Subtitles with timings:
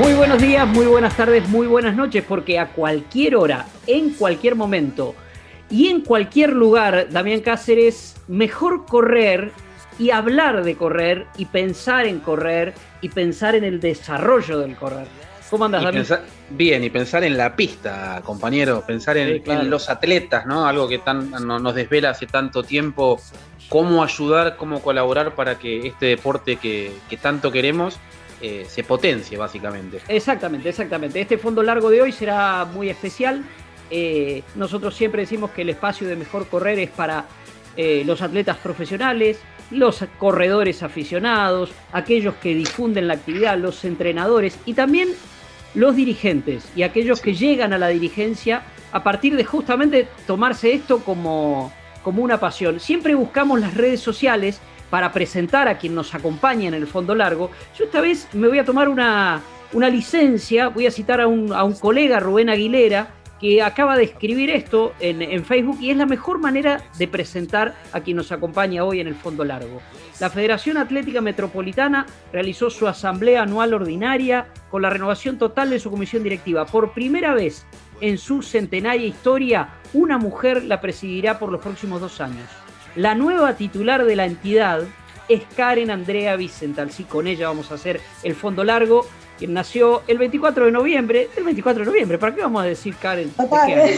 [0.00, 4.54] Muy buenos días, muy buenas tardes, muy buenas noches, porque a cualquier hora, en cualquier
[4.54, 5.14] momento
[5.68, 9.52] y en cualquier lugar, Damián Cáceres, mejor correr
[9.98, 15.06] y hablar de correr y pensar en correr y pensar en el desarrollo del correr.
[15.50, 16.06] ¿Cómo andas, Damián?
[16.48, 20.66] bien, y pensar en la pista, compañero, pensar en, los atletas, ¿no?
[20.66, 23.20] Algo que tan, nos desvela hace tanto tiempo,
[23.68, 28.00] cómo ayudar, cómo colaborar para que este deporte que tanto queremos
[28.40, 30.00] eh, se potencie, básicamente.
[30.08, 31.20] Exactamente, exactamente.
[31.20, 33.44] Este fondo largo de hoy será muy especial.
[33.90, 37.26] Eh, nosotros siempre decimos que el espacio de mejor correr es para
[37.76, 39.38] eh, los atletas profesionales,
[39.70, 45.08] los corredores aficionados, aquellos que difunden la actividad, los entrenadores y también
[45.74, 51.00] los dirigentes y aquellos que llegan a la dirigencia a partir de justamente tomarse esto
[51.00, 52.80] como, como una pasión.
[52.80, 57.50] Siempre buscamos las redes sociales para presentar a quien nos acompaña en el fondo largo,
[57.78, 59.40] yo esta vez me voy a tomar una,
[59.72, 65.22] licencia, voy a citar a un, colega, Rubén Aguilera, que acaba de escribir esto en,
[65.22, 69.06] en, Facebook y es la mejor manera de presentar a quien nos acompaña hoy en
[69.06, 69.80] el fondo largo.
[70.20, 75.90] La Federación Atlética Metropolitana realizó su asamblea anual ordinaria con la renovación total de su
[75.90, 76.66] comisión directiva.
[76.66, 77.64] Por primera vez
[78.02, 82.48] en su centenaria historia, una mujer la presidirá por los próximos dos años.
[82.96, 84.82] La nueva titular de la entidad
[85.28, 86.90] es Karen Andrea Vicental.
[86.90, 89.06] Sí, con ella vamos a hacer el fondo largo,
[89.38, 91.28] quien nació el 24 de noviembre.
[91.36, 93.32] El 24 de noviembre, ¿para qué vamos a decir Karen?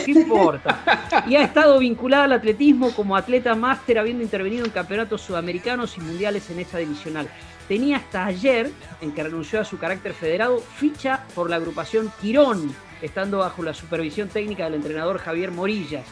[0.05, 1.25] ¿Qué, importa?
[1.27, 6.03] Y ha estado vinculada al atletismo como atleta máster, habiendo intervenido en campeonatos sudamericanos y
[6.03, 7.29] mundiales en esta divisional.
[7.69, 8.71] Tenía hasta ayer,
[9.01, 13.73] en que renunció a su carácter federado, ficha por la agrupación Quirón, estando bajo la
[13.73, 16.05] supervisión técnica del entrenador Javier Morillas.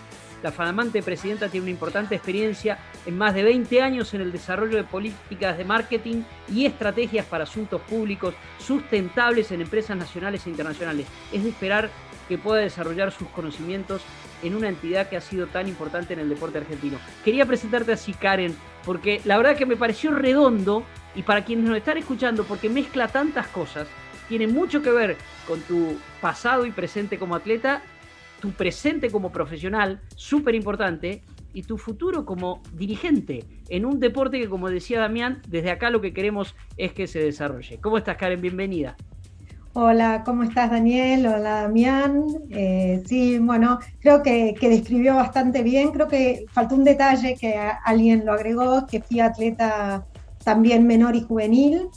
[0.42, 4.76] La flamante presidenta tiene una importante experiencia en más de 20 años en el desarrollo
[4.76, 11.06] de políticas de marketing y estrategias para asuntos públicos sustentables en empresas nacionales e internacionales.
[11.32, 11.90] Es de esperar
[12.28, 14.02] que pueda desarrollar sus conocimientos
[14.42, 16.98] en una entidad que ha sido tan importante en el deporte argentino.
[17.24, 20.84] Quería presentarte así, Karen, porque la verdad que me pareció redondo
[21.14, 23.88] y para quienes nos están escuchando, porque mezcla tantas cosas,
[24.28, 27.82] tiene mucho que ver con tu pasado y presente como atleta
[28.40, 34.48] tu presente como profesional, súper importante, y tu futuro como dirigente en un deporte que,
[34.48, 37.78] como decía Damián, desde acá lo que queremos es que se desarrolle.
[37.80, 38.40] ¿Cómo estás, Karen?
[38.40, 38.96] Bienvenida.
[39.72, 41.26] Hola, ¿cómo estás, Daniel?
[41.26, 42.24] Hola, Damián.
[42.50, 45.92] Eh, sí, bueno, creo que, que, describió bastante bien.
[45.92, 50.04] Creo que faltó un detalle que alguien lo agregó, que fui atleta
[50.42, 51.88] también menor y juvenil.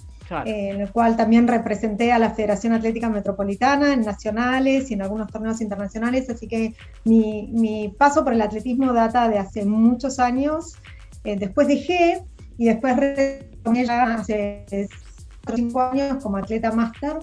[0.45, 5.01] Eh, en el cual también representé a la Federación Atlética Metropolitana en nacionales y en
[5.01, 6.73] algunos torneos internacionales, así que
[7.03, 10.75] mi, paso por el atletismo data de hace muchos años.
[11.23, 12.23] Eh, después dejé
[12.57, 14.65] y después retomé ya hace
[15.55, 17.17] 5 años como atleta máster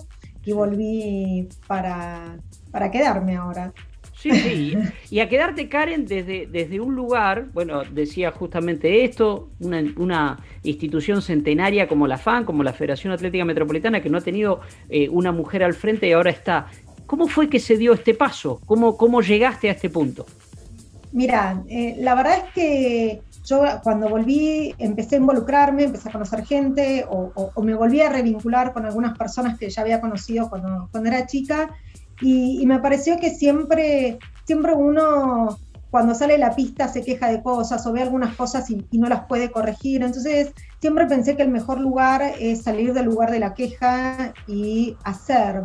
[0.44, 2.38] y volví para,
[2.70, 3.72] para quedarme ahora.
[4.20, 4.76] Sí, sí.
[5.10, 11.88] Y a quedarte, Karen, desde, desde un lugar, bueno, decía justamente esto, una, institución centenaria
[11.88, 14.60] como la FAN, como la Federación Atlética Metropolitana, que no ha tenido
[14.90, 16.66] eh, una mujer al frente y ahora está.
[17.06, 18.60] ¿Cómo fue que se dio este paso?
[18.66, 20.26] ¿Cómo, cómo llegaste a este punto?
[21.12, 26.44] Mira, eh, la verdad es que yo cuando volví empecé a involucrarme, empecé a conocer
[26.44, 31.08] gente o, me volví a revincular con algunas personas que ya había conocido cuando, cuando
[31.08, 31.70] era chica
[32.20, 35.58] y, me pareció que siempre, siempre uno
[35.90, 39.26] cuando sale la pista se queja de cosas o ve algunas cosas y, no las
[39.26, 40.02] puede corregir.
[40.02, 44.96] Entonces, siempre pensé que el mejor lugar es salir del lugar de la queja y
[45.04, 45.62] hacer.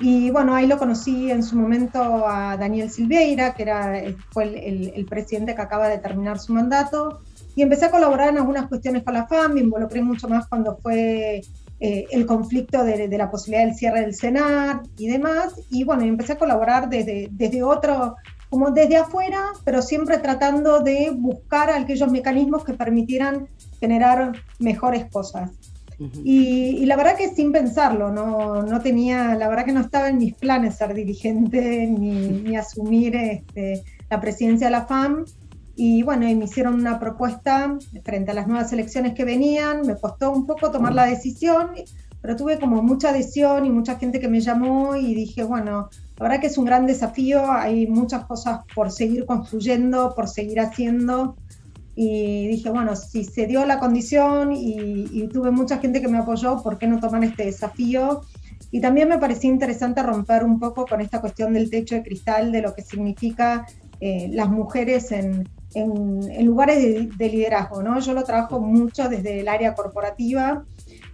[0.00, 3.92] Y bueno, ahí lo conocí en su momento a Daniel Silveira, que era,
[4.30, 7.22] fue el, el presidente que acaba de terminar su mandato.
[7.56, 10.76] Y empecé a colaborar en algunas cuestiones con la FAM, me involucré mucho más cuando
[10.76, 11.42] fue
[11.82, 15.54] eh, el conflicto de, la posibilidad del cierre del Senat y demás.
[15.70, 18.16] Y bueno, empecé a colaborar desde, desde otro,
[18.50, 23.48] como desde afuera, pero siempre tratando de buscar aquellos mecanismos que permitieran
[23.80, 25.52] generar mejores cosas.
[26.24, 30.18] y, la verdad que sin pensarlo, no, no, tenía, la verdad que no estaba en
[30.18, 35.24] mis planes ser dirigente ni, asumir este, la presidencia de la FAM.
[35.82, 39.96] Y bueno, y me hicieron una propuesta frente a las nuevas elecciones que venían, me
[39.96, 41.70] costó un poco tomar la decisión,
[42.20, 45.88] pero tuve como mucha adhesión y mucha gente que me llamó y dije, bueno,
[46.18, 50.60] la verdad que es un gran desafío, hay muchas cosas por seguir construyendo, por seguir
[50.60, 51.36] haciendo.
[51.94, 56.62] Y dije, bueno, si se dio la condición y, tuve mucha gente que me apoyó,
[56.62, 58.20] ¿por qué no tomar este desafío?
[58.70, 62.52] Y también me parecía interesante romper un poco con esta cuestión del techo de cristal,
[62.52, 63.66] de lo que significa
[63.98, 66.82] eh, las mujeres en, en, lugares
[67.16, 67.82] de, liderazgo.
[67.82, 68.00] ¿no?
[68.00, 70.64] Yo lo trabajo mucho desde el área corporativa,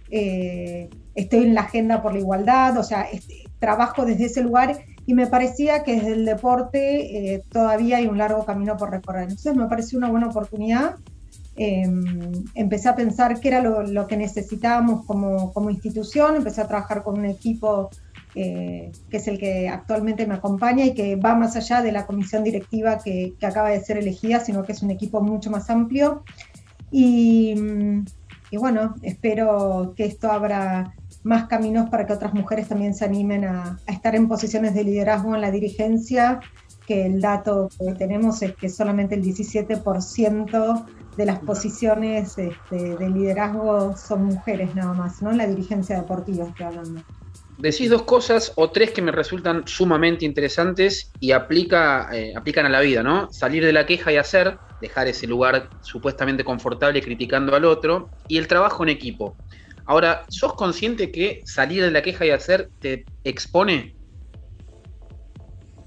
[0.09, 4.77] eh, estoy en la agenda por la igualdad, o sea, este, trabajo desde ese lugar
[5.05, 9.23] y me parecía que desde el deporte eh, todavía hay un largo camino por recorrer.
[9.23, 10.95] Entonces me pareció una buena oportunidad.
[11.55, 17.01] Em, empecé a pensar qué era lo, que necesitábamos como, como, institución, empecé a trabajar
[17.01, 17.89] con un equipo
[18.39, 22.05] eh, que es el que actualmente me acompaña y que va más allá de la
[22.05, 25.71] comisión directiva que, que acaba de ser elegida, sino que es un equipo mucho más
[25.71, 26.23] amplio.
[26.91, 27.55] Y,
[28.51, 30.93] y bueno, espero que esto abra
[31.23, 35.33] más caminos para que otras mujeres también se animen a, estar en posiciones de liderazgo
[35.33, 36.39] en la dirigencia,
[36.85, 40.85] que el dato que tenemos es que solamente el 17%
[41.17, 45.31] de las posiciones este, de liderazgo son mujeres nada más, ¿no?
[45.31, 47.01] En la dirigencia deportiva estoy hablando.
[47.57, 52.69] Decís dos cosas o tres que me resultan sumamente interesantes y aplica, eh, aplican a
[52.69, 53.29] la vida, ¿no?
[53.31, 58.37] Salir de la queja y hacer, dejar ese lugar supuestamente confortable criticando al otro, y
[58.37, 59.35] el trabajo en equipo.
[59.85, 63.95] Ahora, ¿sos consciente que salir de la queja y hacer te expone?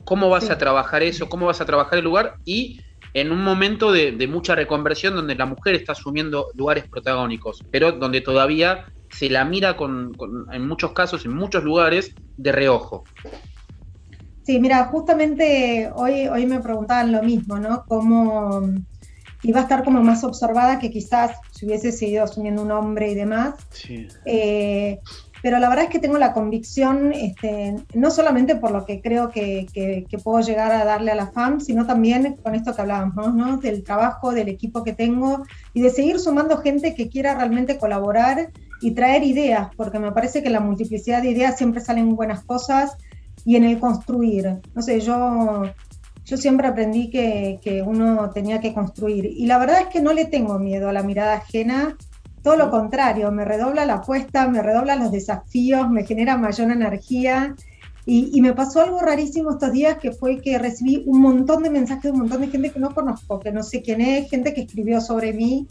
[0.05, 1.29] ¿Cómo vas a trabajar eso?
[1.29, 2.35] ¿Cómo vas a trabajar el lugar?
[2.45, 2.81] Y
[3.15, 8.21] en un momento de, mucha reconversión donde la mujer está asumiendo lugares protagónicos, pero donde
[8.21, 10.13] todavía se la mira con,
[10.53, 13.05] en muchos casos, en muchos lugares, de reojo.
[14.43, 17.85] Sí, mira, justamente hoy, hoy me preguntaban lo mismo, ¿no?
[17.87, 23.11] Cómo, va a estar como más observada que quizás si hubiese seguido asumiendo un hombre
[23.11, 23.55] y demás.
[24.25, 24.99] Eh,
[25.43, 29.31] pero la verdad es que tengo la convicción, este, no solamente por lo que creo
[29.31, 29.67] que,
[30.23, 33.57] puedo llegar a darle a la FAM, sino también con esto que hablábamos, ¿no?
[33.57, 38.51] del trabajo, del equipo que tengo y de seguir sumando gente que quiera realmente colaborar
[38.81, 42.97] y traer ideas, porque me parece que la multiplicidad de ideas siempre salen buenas cosas
[43.45, 44.61] y en el construir.
[44.75, 45.65] No sé, yo
[46.31, 49.27] yo siempre aprendí que, uno tenía que construir.
[49.27, 51.97] Y la verdad es que no le tengo miedo a la mirada ajena,
[52.45, 57.57] todo lo contrario, me redobla la apuesta, me redobla los desafíos, me genera mayor energía.
[58.07, 62.05] Y, me pasó algo rarísimo estos días que fue que recibí un montón de mensajes
[62.05, 64.63] de un montón de gente que no conozco, que no sé quién es, gente que
[64.63, 65.67] escribió sobre mí.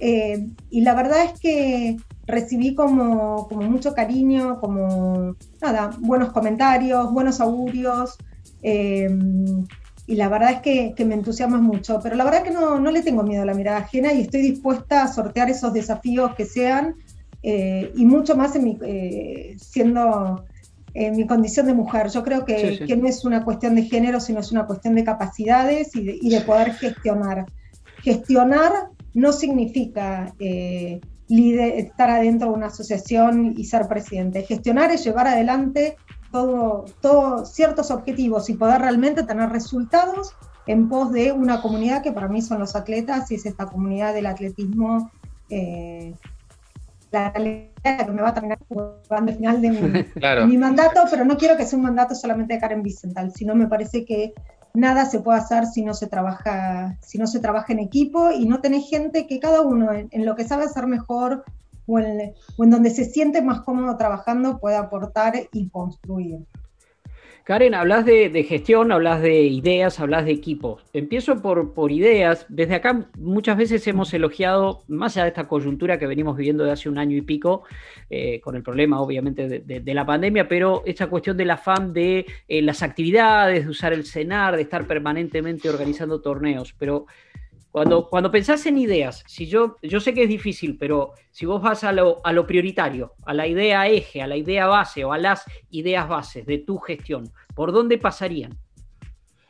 [0.00, 1.96] Eh, y la verdad es que
[2.32, 8.16] recibí como, como mucho cariño, como nada, buenos comentarios, buenos augurios.
[8.62, 9.08] Eh,
[10.06, 13.02] y la verdad es que, me entusiasma mucho, pero la verdad que no, no, le
[13.02, 16.96] tengo miedo a la mirada ajena y estoy dispuesta a sortear esos desafíos que sean
[17.42, 20.44] eh, y mucho más en mi, eh, siendo
[20.94, 22.08] en mi condición de mujer.
[22.08, 25.04] Yo creo que, que, no es una cuestión de género, sino es una cuestión de
[25.04, 27.46] capacidades y de, y de poder gestionar.
[28.02, 28.72] Gestionar
[29.14, 31.00] no significa eh,
[31.40, 34.42] estar adentro de una asociación y ser presidente.
[34.42, 35.96] Gestionar es llevar adelante
[36.30, 40.34] todo, ciertos objetivos y poder realmente tener resultados
[40.66, 44.14] en pos de una comunidad que para mí son los atletas y es esta comunidad
[44.14, 45.10] del atletismo
[45.50, 46.14] eh,
[47.10, 47.70] la que
[48.10, 49.70] me va a terminar jugando al final de
[50.46, 53.66] mi, mandato, pero no quiero que sea un mandato solamente de Karen Vicental, sino me
[53.66, 54.32] parece que
[54.74, 58.46] nada se puede hacer si no se trabaja, si no se trabaja en equipo y
[58.46, 61.44] no tenés gente que cada uno en, lo que sabe hacer mejor
[61.86, 66.46] o en, donde se siente más cómodo trabajando puede aportar y construir.
[67.44, 70.84] Karen, hablas de, gestión, hablas de ideas, hablas de equipos.
[70.92, 72.46] Empiezo por, por, ideas.
[72.48, 76.70] Desde acá muchas veces hemos elogiado, más allá de esta coyuntura que venimos viviendo de
[76.70, 77.64] hace un año y pico,
[78.10, 82.62] eh, con el problema obviamente de, la pandemia, pero esta cuestión del afán de eh,
[82.62, 86.74] las actividades, de usar el cenar, de estar permanentemente organizando torneos.
[86.78, 87.06] Pero
[87.72, 91.62] cuando, cuando pensás en ideas, si yo, yo sé que es difícil, pero si vos
[91.62, 95.12] vas a lo, a lo prioritario, a la idea eje, a la idea base o
[95.12, 98.58] a las ideas bases de tu gestión, ¿por dónde pasarían?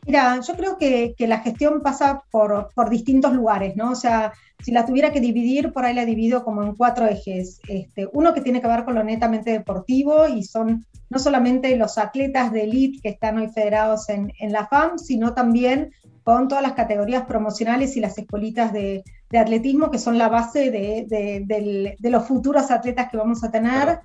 [0.07, 3.93] Mira, yo creo que, que la gestión pasa por, por, distintos lugares, ¿no?
[3.93, 7.61] O sea, si la tuviera que dividir, por ahí la divido como en cuatro ejes.
[7.69, 11.99] Este, uno que tiene que ver con lo netamente deportivo y son no solamente los
[11.99, 15.93] atletas de elite que están hoy federados en, en la FAM, sino también
[16.25, 19.03] con todas las categorías promocionales y las escuelitas de,
[19.37, 24.01] atletismo, que son la base de, los futuros atletas que vamos a tener.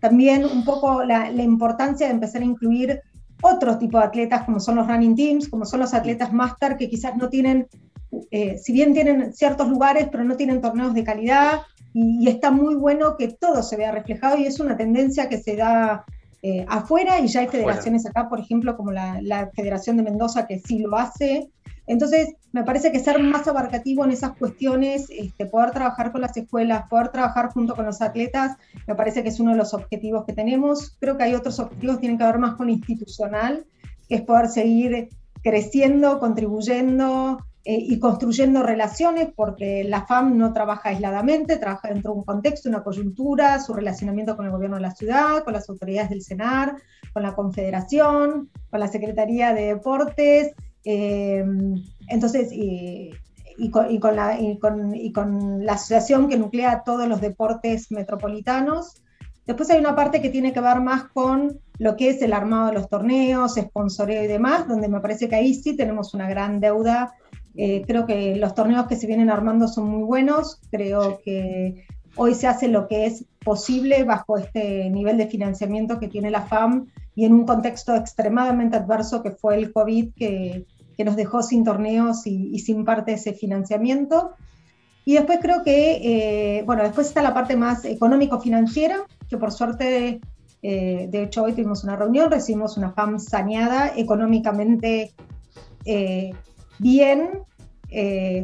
[0.00, 3.00] También un poco la, importancia de empezar a incluir
[3.42, 6.88] otros tipos de atletas, como son los running teams, como son los atletas master, que
[6.88, 7.68] quizás no tienen,
[8.30, 11.60] eh, si bien tienen ciertos lugares, pero no tienen torneos de calidad,
[11.92, 15.56] y, está muy bueno que todo se vea reflejado, y es una tendencia que se
[15.56, 16.04] da
[16.42, 20.46] eh, afuera, y ya hay federaciones acá, por ejemplo, como la, la Federación de Mendoza,
[20.46, 21.50] que sí lo hace,
[21.88, 26.36] entonces, me parece que ser más abarcativo en esas cuestiones, este, poder trabajar con las
[26.36, 30.24] escuelas, poder trabajar junto con los atletas, me parece que es uno de los objetivos
[30.26, 30.96] que tenemos.
[31.00, 33.64] Creo que hay otros objetivos que tienen que ver más con institucional,
[34.08, 35.08] que es poder seguir
[35.42, 42.18] creciendo, contribuyendo eh, y construyendo relaciones, porque la FAM no trabaja aisladamente, trabaja dentro de
[42.18, 46.10] un contexto, una coyuntura, su relacionamiento con el gobierno de la ciudad, con las autoridades
[46.10, 46.76] del CENAR,
[47.12, 50.54] con la Confederación, con la Secretaría de Deportes,
[50.84, 51.44] eh,
[52.08, 53.10] entonces, y,
[53.70, 54.16] con,
[55.64, 59.02] la, asociación que nuclea todos los deportes metropolitanos.
[59.46, 62.68] Después hay una parte que tiene que ver más con lo que es el armado
[62.68, 66.60] de los torneos, sponsoreo y demás, donde me parece que ahí sí tenemos una gran
[66.60, 67.14] deuda.
[67.56, 70.60] Eh, creo que los torneos que se vienen armando son muy buenos.
[70.70, 76.08] Creo que hoy se hace lo que es posible bajo este nivel de financiamiento que
[76.08, 81.04] tiene la FAM y en un contexto extremadamente adverso que fue el COVID, que, que
[81.04, 84.34] nos dejó sin torneos y, sin parte de ese financiamiento.
[85.04, 90.20] Y después creo que, eh, bueno, después está la parte más económico-financiera, que por suerte,
[90.62, 95.12] eh, de hecho hoy tuvimos una reunión, recibimos una FAM saneada, económicamente
[95.86, 96.30] eh,
[96.78, 97.30] bien,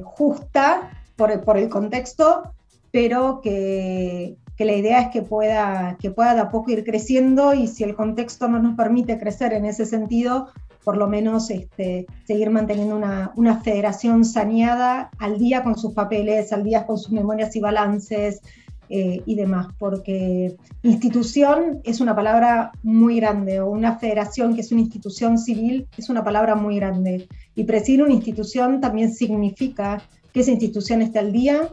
[0.02, 2.50] justa por, por, el contexto,
[2.90, 7.54] pero que, que, la idea es que pueda, que pueda de a poco ir creciendo
[7.54, 10.48] y si el contexto no nos permite crecer en ese sentido,
[10.84, 16.52] por lo menos este, seguir manteniendo una, una, federación saneada al día con sus papeles,
[16.52, 18.42] al día con sus memorias y balances
[18.90, 24.72] eh, y demás, porque institución es una palabra muy grande, o una federación que es
[24.72, 27.26] una institución civil es una palabra muy grande.
[27.54, 31.68] Y presidir una institución también significa que esa institución esté al día,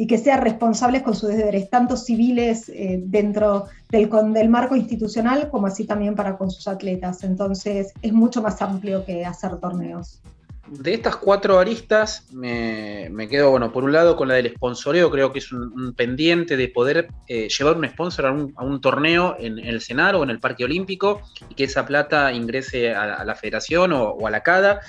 [0.00, 5.50] y que sean responsables con sus deberes, tanto civiles eh, dentro del, del marco institucional
[5.50, 7.22] como así también para con sus atletas.
[7.22, 10.22] Entonces es mucho más amplio que hacer torneos.
[10.70, 15.34] De estas cuatro aristas me, quedo, bueno, por un lado con la del sponsoreo, creo
[15.34, 19.82] que es un, pendiente de poder eh, llevar un sponsor a un, torneo en, el
[19.82, 24.04] Senar o en el Parque Olímpico y que esa plata ingrese a, la federación o,
[24.04, 24.80] o, a la CADA.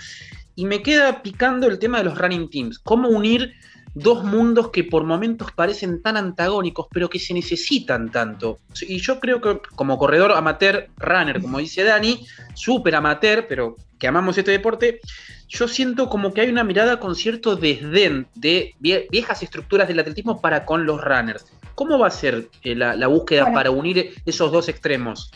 [0.55, 3.55] Y me queda picando el tema de los running teams, cómo unir
[3.93, 8.59] dos mundos que por momentos parecen tan antagónicos, pero que se necesitan tanto.
[8.81, 14.07] Y yo creo que como corredor amateur, runner, como dice Dani, súper amateur, pero que
[14.07, 14.99] amamos este deporte,
[15.47, 20.41] yo siento como que hay una mirada con cierto desdén de viejas estructuras del atletismo
[20.41, 21.45] para con los runners.
[21.81, 25.31] ¿Cómo va a ser eh, la, búsqueda para unir esos dos extremos?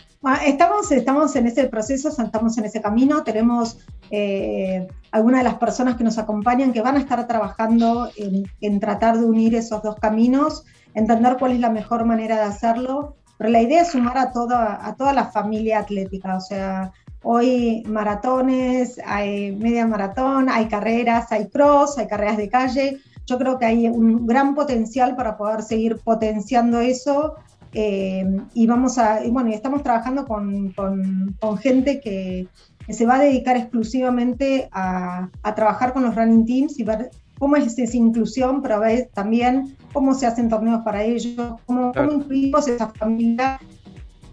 [0.45, 3.79] Estamos, estamos en ese proceso, estamos en ese camino, tenemos
[4.11, 9.17] eh, algunas de las personas que nos acompañan que van a estar trabajando en, tratar
[9.17, 13.63] de unir esos dos caminos, entender cuál es la mejor manera de hacerlo, pero la
[13.63, 19.51] idea es sumar a toda, a toda la familia atlética, o sea, hoy maratones, hay
[19.55, 24.25] media maratón, hay carreras, hay cross, hay carreras de calle, yo creo que hay un
[24.25, 27.35] gran potencial para poder seguir potenciando eso
[27.77, 32.47] eh, y vamos a, bueno, estamos trabajando con, con, gente que,
[32.87, 37.57] se va a dedicar exclusivamente a, a, trabajar con los running teams y ver cómo
[37.57, 42.11] es esa inclusión, pero a ver también cómo se hacen torneos para ellos, cómo, cómo
[42.13, 43.59] incluimos esa familia.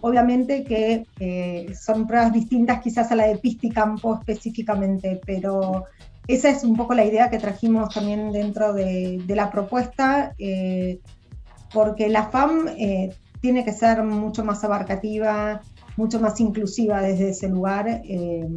[0.01, 5.85] Obviamente que eh, son pruebas distintas quizás a la de pista y campo específicamente, pero
[6.27, 10.99] esa es un poco la idea que trajimos también dentro de, la propuesta, eh,
[11.73, 15.61] porque la FAM eh, tiene que ser mucho más abarcativa,
[15.97, 18.47] mucho más inclusiva desde ese lugar eh,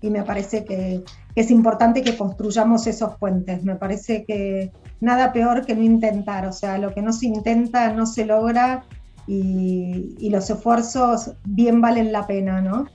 [0.00, 1.02] y me parece que,
[1.34, 3.62] es importante que construyamos esos puentes.
[3.62, 7.92] Me parece que nada peor que no intentar, o sea, lo que no se intenta
[7.92, 8.84] no se logra
[9.26, 12.86] y, los esfuerzos bien valen la pena, ¿no?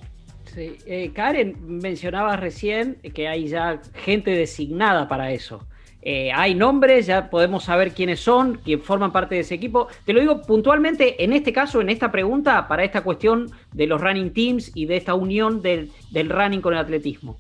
[0.54, 0.78] Sí.
[0.86, 5.66] Eh, Karen, mencionabas recién que hay ya gente designada para eso.
[6.06, 9.88] Eh, hay nombres, ya podemos saber quiénes son, quién forman parte de ese equipo.
[10.06, 14.02] Te lo digo puntualmente en este caso, en esta pregunta, para esta cuestión de los
[14.02, 17.38] running teams y de esta unión del, running con el atletismo.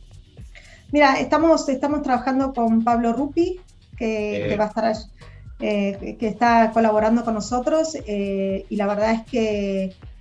[0.93, 3.59] Mira, estamos, estamos trabajando con Pablo Rupi,
[3.97, 4.93] que, va a estar
[5.59, 9.21] eh, que está colaborando con nosotros, eh, y la verdad es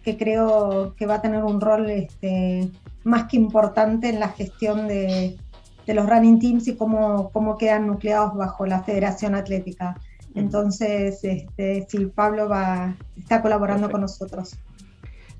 [0.04, 2.68] que, creo que va a tener un rol este,
[3.04, 5.38] más que importante en la gestión de,
[5.87, 9.97] de los running teams y cómo, cómo quedan nucleados bajo la Federación Atlética.
[10.35, 14.56] Entonces, este, sí, Pablo va, está colaborando con nosotros.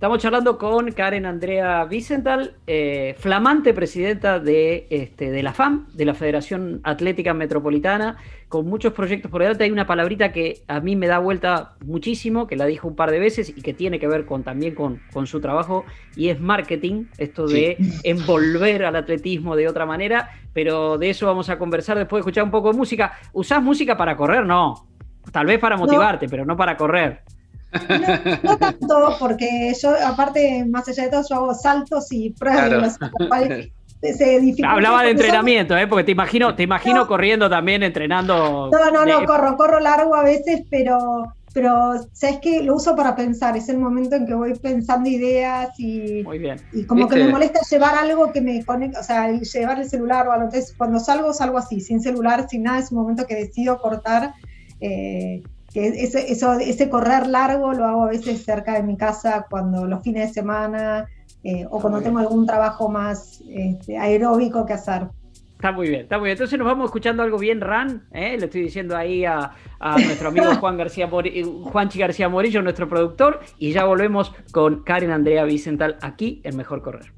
[0.02, 6.04] Estamos charlando con Karen Andrea Vicental, eh, flamante presidenta de, este, de la FAM, de
[6.04, 8.16] la Federación Atlética Metropolitana,
[8.49, 9.62] con muchos proyectos por delante.
[9.62, 13.12] Hay una palabrita que a mí me da vuelta muchísimo, que la dijo un par
[13.12, 15.85] de veces y que tiene que ver con, también con, su trabajo,
[16.16, 21.49] y es marketing, esto de envolver al atletismo de otra manera, pero de eso vamos
[21.49, 23.12] a conversar después de escuchar un poco de música.
[23.32, 24.44] ¿Usás música para correr?
[24.44, 24.85] No.
[25.30, 27.21] Tal vez para motivarte, pero no para correr.
[28.43, 32.99] No, tanto, porque yo, aparte, más allá de todo, yo hago saltos y pruebas
[34.64, 35.87] Hablaba de entrenamiento, ¿eh?
[35.87, 38.69] porque te imagino, te imagino corriendo también, entrenando.
[38.71, 43.14] No, no, no, corro, corro largo a veces, pero, pero sabes que lo uso para
[43.14, 46.25] pensar, es el momento en que voy pensando ideas y,
[46.73, 50.26] y como que me molesta llevar algo que me conecta, o sea, llevar el celular
[50.26, 50.47] o algo.
[50.47, 54.35] Entonces, cuando salgo, salgo así, sin celular, sin nada, es un momento que decido cortar.
[54.81, 59.47] Eh, que ese, eso, ese correr largo lo hago a veces cerca de mi casa
[59.49, 61.09] cuando los fines de semana
[61.45, 65.09] eh, o cuando tengo algún trabajo más este, aeróbico que hacer.
[65.55, 66.33] Está muy bien, está muy bien.
[66.33, 68.37] Entonces nos vamos escuchando algo bien ran, ¿eh?
[68.37, 73.73] le estoy diciendo ahí a, nuestro amigo Juan García Juanchi García Morillo, nuestro productor, y
[73.73, 77.12] ya volvemos con Karen Andrea Vicental aquí en Mejor Correr.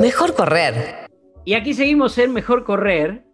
[0.00, 1.08] Mejor Correr.
[1.44, 3.24] Y aquí seguimos en Mejor Correr,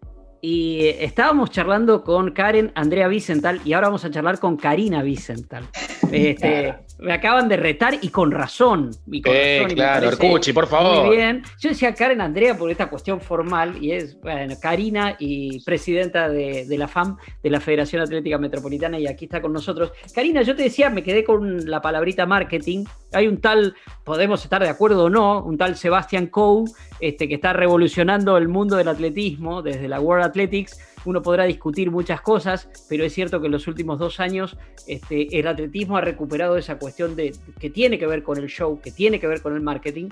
[0.47, 5.65] y estábamos charlando con Karen Andrea Vicental y ahora vamos a charlar con Karina Vicental.
[6.13, 8.91] Este, me acaban de retar y con razón.
[9.07, 11.07] Y con eh, claro, Arcucci, por favor.
[11.07, 11.43] Muy bien.
[11.61, 16.67] Yo decía Karen Andrea por esta cuestión formal y es, bueno, Karina y presidenta de,
[16.77, 19.93] la FAM, de la Federación Atlética Metropolitana, y aquí está con nosotros.
[20.15, 22.85] Karina, yo te decía, me quedé con la palabrita marketing.
[23.13, 26.65] Hay un tal, podemos estar de acuerdo o no, un tal Sebastian Coe,
[27.01, 31.91] este, que está revolucionando el mundo del atletismo desde la World Athletics uno podrá discutir
[31.91, 34.57] muchas cosas, pero es cierto que en los últimos dos años
[34.87, 38.81] este, el atletismo ha recuperado esa cuestión de, que tiene que ver con el show,
[38.81, 40.09] que tiene que ver con el marketing,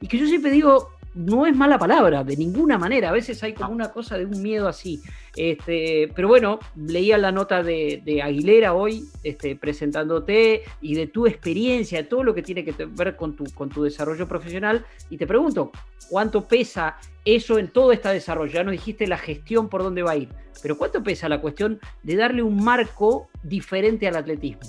[0.00, 3.08] y que yo siempre digo, no es mala palabra, de ninguna manera.
[3.08, 5.02] A veces hay como una cosa de un miedo así.
[5.36, 11.98] Este, pero bueno, leía la nota de, Aguilera hoy, este, presentándote y de tu experiencia,
[11.98, 14.84] de todo lo que tiene que ver con tu, con tu desarrollo profesional.
[15.10, 15.70] Y te pregunto,
[16.10, 18.52] ¿cuánto pesa eso en todo este desarrollo?
[18.52, 20.28] Ya nos dijiste la gestión por dónde va a ir,
[20.62, 24.62] pero ¿cuánto pesa la cuestión de darle un marco diferente al atletismo?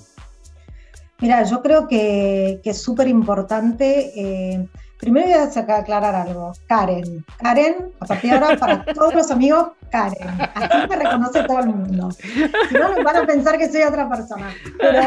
[1.22, 4.12] Mira, yo creo que, es súper importante.
[4.16, 4.68] Eh,
[5.06, 6.54] Primero voy a aclarar algo.
[6.66, 7.24] Karen.
[7.38, 10.28] Karen, a partir de ahora, para todos los amigos, Karen.
[10.56, 12.10] Así me reconoce todo el mundo.
[12.12, 14.52] Si no, van a pensar que soy otra persona.
[14.80, 15.04] Pero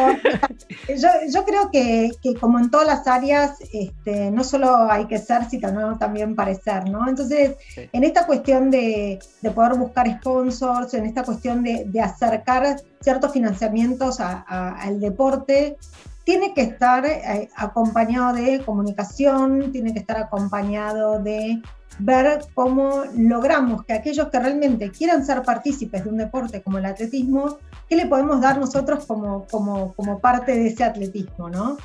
[1.34, 5.98] yo, creo que, como en todas las áreas, este, no solo hay que ser, sino
[5.98, 7.08] también parecer, ¿no?
[7.08, 9.18] Entonces, en esta cuestión de,
[9.52, 15.76] poder buscar sponsors, en esta cuestión de, acercar ciertos financiamientos al deporte,
[16.28, 21.62] tiene que estar eh, acompañado de comunicación, tiene que estar acompañado de
[22.00, 26.84] ver cómo logramos que aquellos que realmente quieran ser partícipes de un deporte como el
[26.84, 27.56] atletismo,
[27.88, 31.48] ¿qué le podemos dar nosotros como, como, como parte de ese atletismo?
[31.48, 31.78] ¿no?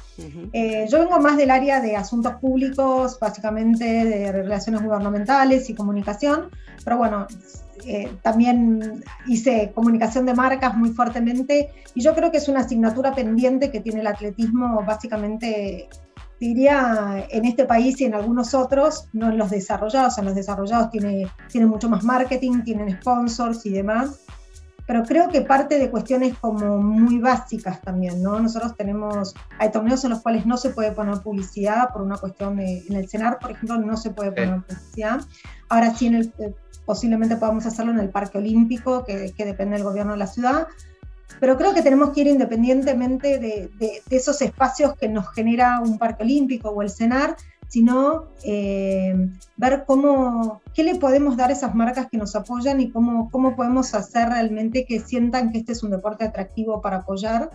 [0.51, 6.49] Eh, yo vengo más del área de asuntos públicos, básicamente de relaciones gubernamentales y comunicación,
[6.83, 7.27] pero bueno,
[7.85, 13.13] eh, también hice comunicación de marcas muy fuertemente y yo creo que es una asignatura
[13.13, 15.89] pendiente que tiene el atletismo básicamente,
[16.39, 20.91] diría, en este país y en algunos otros, no en los desarrollados, en los desarrollados
[20.91, 24.19] tiene, tiene mucho más marketing, tienen sponsors y demás.
[24.85, 28.37] Pero creo que parte de cuestiones como muy básicas también, ¿no?
[28.39, 32.57] Nosotros tenemos, hay torneos en los cuales no se puede poner publicidad por una cuestión
[32.57, 35.21] de, en el CENAR, por ejemplo, no se puede poner publicidad.
[35.69, 36.33] Ahora sí en el
[36.85, 40.67] posiblemente podamos hacerlo en el Parque Olímpico, que, depende del gobierno de la ciudad,
[41.39, 46.23] pero creo que tenemos que ir independientemente de, esos espacios que nos genera un Parque
[46.23, 47.35] Olímpico o el CENAR,
[47.67, 52.91] sino eh, ver cómo, qué le podemos dar a esas marcas que nos apoyan y
[52.91, 57.49] cómo, cómo podemos hacer realmente que sientan que este es un deporte atractivo para apoyar,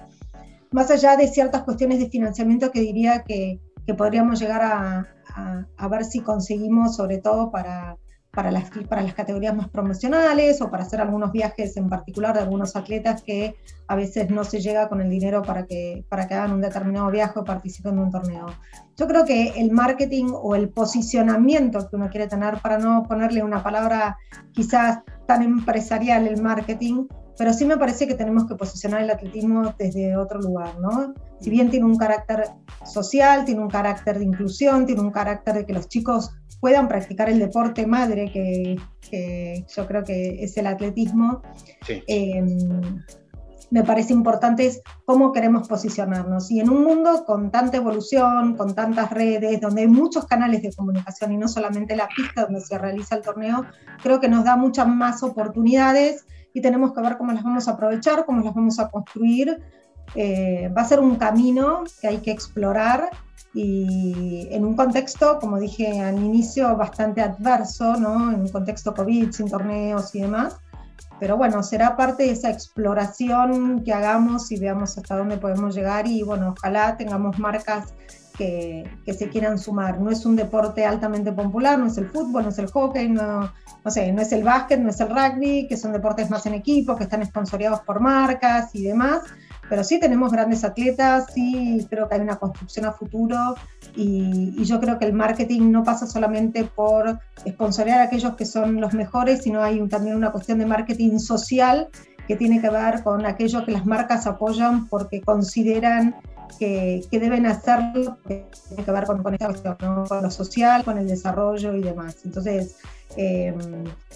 [0.72, 3.60] más allá de ciertas cuestiones de financiamiento que diría que,
[3.96, 7.96] podríamos llegar a ver si conseguimos, sobre todo para
[8.38, 12.42] para las, para las categorías más promocionales o para hacer algunos viajes en particular de
[12.42, 13.56] algunos atletas que
[13.88, 17.10] a veces no se llega con el dinero para que, para que hagan un determinado
[17.10, 18.46] viaje o participen en un torneo.
[18.96, 23.42] Yo creo que el marketing o el posicionamiento que uno quiere tener, para no ponerle
[23.42, 24.16] una palabra
[24.52, 29.74] quizás tan empresarial, el marketing, pero sí me parece que tenemos que posicionar el atletismo
[29.76, 31.12] desde otro lugar, ¿no?
[31.40, 32.44] Si bien tiene un carácter
[32.84, 37.28] social, tiene un carácter de inclusión, tiene un carácter de que los chicos puedan practicar
[37.28, 38.76] el deporte madre, que,
[39.74, 41.42] yo creo que es el atletismo,
[42.06, 43.02] em,
[43.70, 46.50] me parece importante es cómo queremos posicionarnos.
[46.50, 50.72] Y en un mundo con tanta evolución, con tantas redes, donde hay muchos canales de
[50.72, 53.66] comunicación y no solamente la pista donde se realiza el torneo,
[54.02, 57.72] creo que nos da muchas más oportunidades y tenemos que ver cómo las vamos a
[57.72, 59.60] aprovechar, cómo las vamos a construir.
[60.14, 63.10] Eh, va a ser un camino que hay que explorar
[63.54, 68.30] y en un contexto, como dije al inicio, bastante adverso, ¿no?
[68.32, 70.56] en un contexto COVID, sin torneos y demás.
[71.18, 76.06] Pero bueno, será parte de esa exploración que hagamos y veamos hasta dónde podemos llegar
[76.06, 77.92] y bueno, ojalá tengamos marcas
[78.36, 80.00] que, que, se quieran sumar.
[80.00, 83.52] No es un deporte altamente popular, no es el fútbol, no es el hockey, no,
[83.84, 86.54] no sé, no es el básquet, no es el rugby, que son deportes más en
[86.54, 89.22] equipo, que están esponsoreados por marcas y demás,
[89.68, 93.54] pero sí tenemos grandes atletas, sí creo que hay una construcción a futuro
[93.94, 98.80] y, yo creo que el marketing no pasa solamente por esponsorear a aquellos que son
[98.80, 101.88] los mejores, sino hay también una cuestión de marketing social
[102.26, 106.14] que tiene que ver con aquello que las marcas apoyan porque consideran
[106.58, 110.98] que, deben hacerlo, que tiene que ver con, con esta cuestión, con lo social, con
[110.98, 112.16] el desarrollo y demás.
[112.24, 112.76] Entonces,
[113.16, 113.54] eh,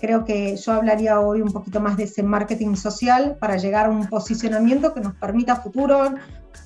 [0.00, 3.90] creo que yo hablaría hoy un poquito más de ese marketing social para llegar a
[3.90, 6.14] un posicionamiento que nos permita futuro,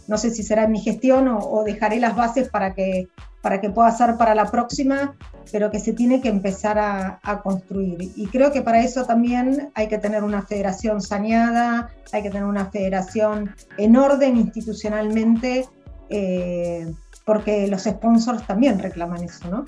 [0.09, 3.09] no sé si será en mi gestión o, dejaré las bases para que,
[3.41, 5.15] para que pueda ser para la próxima,
[5.51, 8.11] pero que se tiene que empezar a, construir.
[8.17, 12.45] Y creo que para eso también hay que tener una federación saneada, hay que tener
[12.45, 15.67] una federación en orden institucionalmente,
[16.09, 16.87] eh,
[17.25, 19.65] porque los sponsors también reclaman eso, ¿no?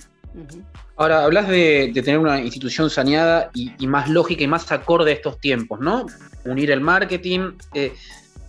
[0.97, 5.41] Ahora, hablas de, tener una institución saneada y, más lógica y más acorde a estos
[5.41, 6.07] tiempos, ¿no?
[6.45, 7.53] Unir el marketing.
[7.75, 7.93] Eh,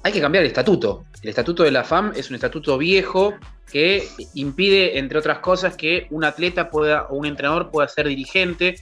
[0.03, 1.05] hay que cambiar el estatuto.
[1.21, 3.33] El estatuto de la FAM es un estatuto viejo
[3.71, 8.75] que impide, entre otras cosas, que un atleta pueda o un entrenador pueda ser dirigente.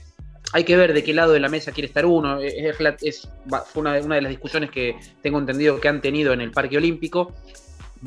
[0.52, 2.40] Hay que ver de qué lado de la mesa quiere estar uno.
[2.40, 3.28] Es,
[3.74, 7.34] una, de las discusiones que tengo entendido que han tenido en el Parque Olímpico.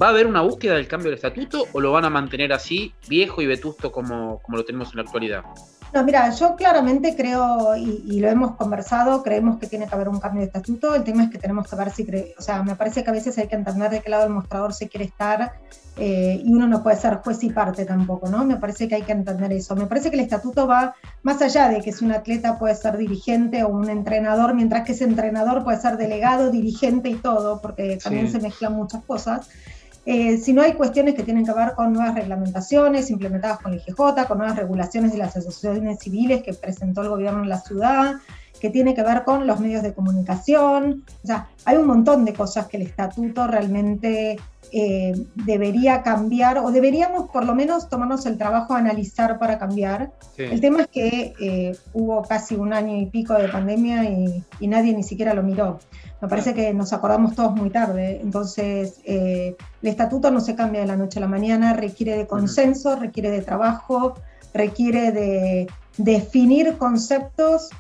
[0.01, 2.93] ¿Va a haber una búsqueda del cambio del estatuto o lo van a mantener así,
[3.09, 5.43] viejo y vetusto como lo tenemos en la actualidad?
[5.93, 10.19] No, mira, yo claramente creo, y, lo hemos conversado, creemos que tiene que haber un
[10.19, 10.95] cambio de estatuto.
[10.95, 13.37] El tema es que tenemos que ver si, o sea, me parece que a veces
[13.37, 15.51] hay que entender de qué lado del mostrador se quiere estar
[15.97, 18.45] eh, y uno no puede ser juez y parte tampoco, ¿no?
[18.45, 19.75] Me parece que hay que entender eso.
[19.75, 22.95] Me parece que el estatuto va más allá de que si un atleta puede ser
[22.97, 27.99] dirigente o un entrenador, mientras que ese entrenador puede ser delegado, dirigente y todo, porque
[28.01, 29.49] también se mezclan muchas cosas.
[30.05, 33.81] Eh, si no hay cuestiones que tienen que ver con nuevas reglamentaciones implementadas con el
[33.85, 38.15] IGJ, con nuevas regulaciones de las asociaciones civiles que presentó el gobierno en la ciudad,
[38.59, 41.03] que tiene que ver con los medios de comunicación.
[41.23, 44.37] O sea, hay un montón de cosas que el estatuto realmente
[44.71, 50.11] eh, debería cambiar o deberíamos por lo menos tomarnos el trabajo de analizar para cambiar.
[50.37, 54.67] El tema es que eh, hubo casi un año y pico de pandemia y, y
[54.67, 55.79] nadie ni siquiera lo miró.
[56.21, 58.19] Me parece que nos acordamos todos muy tarde.
[58.21, 62.27] Entonces, eh, el estatuto no se cambia de la noche a la mañana, requiere de
[62.27, 64.13] consenso, requiere de trabajo,
[64.53, 67.71] requiere de definir conceptos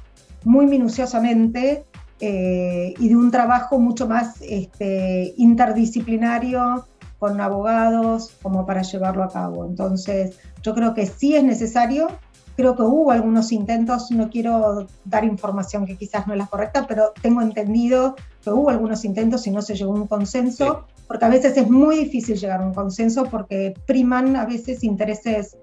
[0.43, 1.85] muy minuciosamente
[2.19, 6.85] eh, y de un trabajo mucho más este, interdisciplinario
[7.19, 9.65] con abogados como para llevarlo a cabo.
[9.65, 12.07] Entonces, yo creo que sí es necesario,
[12.55, 16.85] Creo que hubo algunos intentos, no quiero dar información que quizás no es la correcta,
[16.85, 21.25] pero tengo entendido que hubo algunos intentos y no se llegó a un consenso, porque
[21.25, 25.57] a veces es muy difícil llegar a un consenso porque priman a veces intereses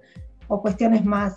[0.48, 1.36] o cuestiones más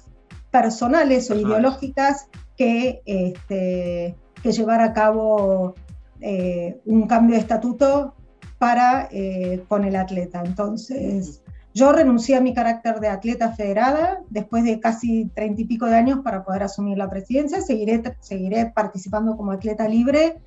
[0.51, 2.27] personales o ideológicas
[2.57, 5.75] que, este, llevar a cabo
[6.19, 8.15] eh, un cambio de estatuto
[8.57, 10.43] para eh, con el atleta.
[10.45, 11.41] Entonces,
[11.73, 15.95] yo renuncié a mi carácter de atleta federada después de casi treinta y pico de
[15.95, 17.61] años para poder asumir la presidencia.
[17.61, 20.37] Seguiré, seguiré participando como atleta libre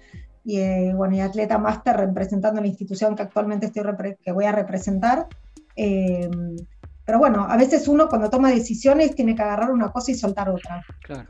[0.45, 3.83] y, eh, bueno, atleta máster representando la institución que actualmente estoy
[4.23, 5.27] que voy a representar.
[5.77, 6.31] Eh,
[7.07, 10.49] pero bueno, a veces uno cuando toma decisiones tiene que agarrar una cosa y soltar
[10.49, 10.83] otra.
[11.03, 11.29] Claro,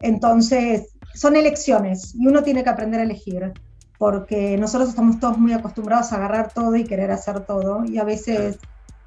[0.00, 3.52] Entonces, son elecciones y uno tiene que aprender a elegir,
[3.98, 8.04] porque nosotros estamos todos muy acostumbrados a agarrar todo y querer hacer todo, y a
[8.04, 8.58] veces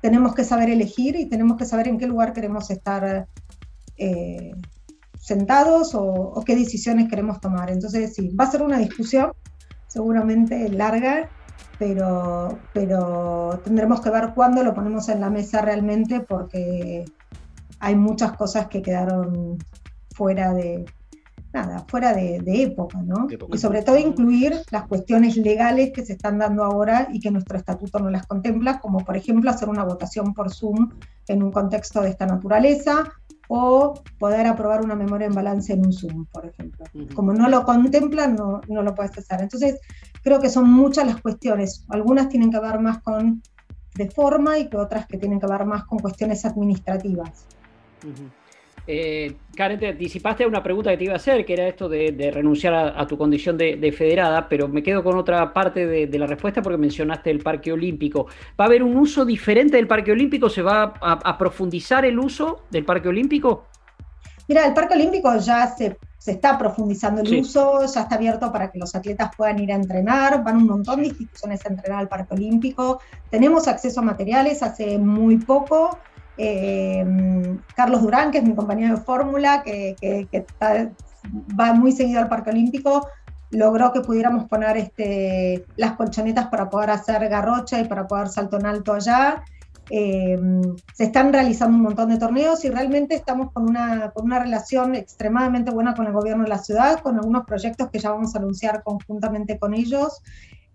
[0.02, 3.28] tenemos que saber elegir y tenemos que saber en qué lugar queremos estar
[3.98, 4.52] eh,
[5.20, 7.70] sentados o, qué decisiones queremos tomar.
[7.70, 9.34] Entonces, sí, va a ser una discusión
[9.88, 11.30] seguramente larga,
[11.80, 17.06] pero, pero tendremos que ver cuándo lo ponemos en la mesa realmente porque
[17.80, 19.58] hay muchas cosas que quedaron
[20.18, 20.86] fuera de,
[21.54, 23.28] nada, fuera de, época, ¿no?
[23.54, 27.58] Y sobre todo incluir las cuestiones legales que se están dando ahora y que nuestro
[27.58, 30.90] estatuto no las contempla, como por ejemplo hacer una votación por Zoom
[31.28, 33.12] en un contexto de esta naturaleza,
[33.50, 36.86] o poder aprobar una memoria en balance en un Zoom, por ejemplo.
[37.16, 39.42] Como no lo contemplan, no, no lo puedes hacer.
[39.42, 39.80] Entonces,
[40.22, 41.86] creo que son muchas las cuestiones.
[41.88, 43.42] Algunas tienen que ver más con
[43.96, 47.46] de forma y que otras que tienen que ver más con cuestiones administrativas.
[48.90, 51.90] Eh, Karen, te anticipaste a una pregunta que te iba a hacer, que era esto
[51.90, 56.26] de, renunciar a, tu condición de, federada, pero me quedo con otra parte de, la
[56.26, 58.28] respuesta porque mencionaste el Parque Olímpico.
[58.60, 60.50] ¿Va a haber un uso diferente del Parque Olímpico?
[60.50, 63.66] ¿Se va a, profundizar el uso del Parque Olímpico?
[64.48, 68.80] Mira, el Parque Olímpico ya se, está profundizando el uso, ya está abierto para que
[68.80, 72.34] los atletas puedan ir a entrenar, van un montón de instituciones a entrenar al Parque
[72.34, 76.00] Olímpico, tenemos acceso a materiales hace muy poco,
[76.38, 79.96] eh, Carlos Durán, que es mi compañero de fórmula, que,
[81.60, 83.08] va muy seguido al Parque Olímpico,
[83.52, 88.58] logró que pudiéramos poner este, las colchonetas para poder hacer garrocha y para poder salto
[88.58, 89.44] en alto allá.
[89.90, 90.38] Eh,
[90.94, 95.94] se están realizando un montón de torneos y realmente estamos con una relación extremadamente buena
[95.94, 99.58] con el gobierno de la ciudad, con algunos proyectos que ya vamos a anunciar conjuntamente
[99.58, 100.22] con ellos.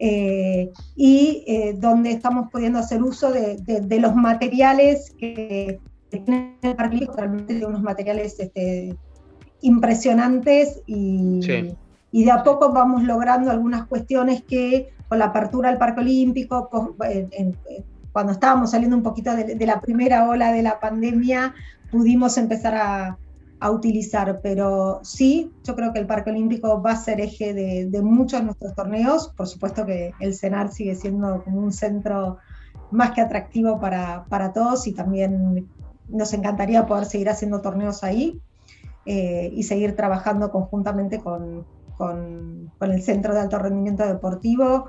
[0.05, 5.79] Eh, y eh, donde estamos pudiendo hacer uso de, los materiales que
[6.11, 8.97] tienen el parque, realmente de unos materiales este,
[9.61, 11.39] impresionantes y,
[12.11, 16.97] y, de a poco vamos logrando algunas cuestiones que con la apertura del Parque Olímpico,
[18.11, 21.55] cuando estábamos saliendo un poquito de la primera ola de la pandemia,
[21.93, 23.19] pudimos empezar a,
[23.63, 28.03] a utilizar, pero sí, yo creo que el Parque Olímpico va a ser eje de,
[28.03, 29.29] muchos de nuestros torneos.
[29.37, 32.39] Por supuesto que el CENAR sigue siendo un centro
[32.91, 35.69] más que atractivo para, para todos y también
[36.09, 38.41] nos encantaría poder seguir haciendo torneos ahí
[39.07, 41.65] eh, y seguir trabajando conjuntamente con,
[41.97, 44.89] con, el Centro de Alto Rendimiento Deportivo.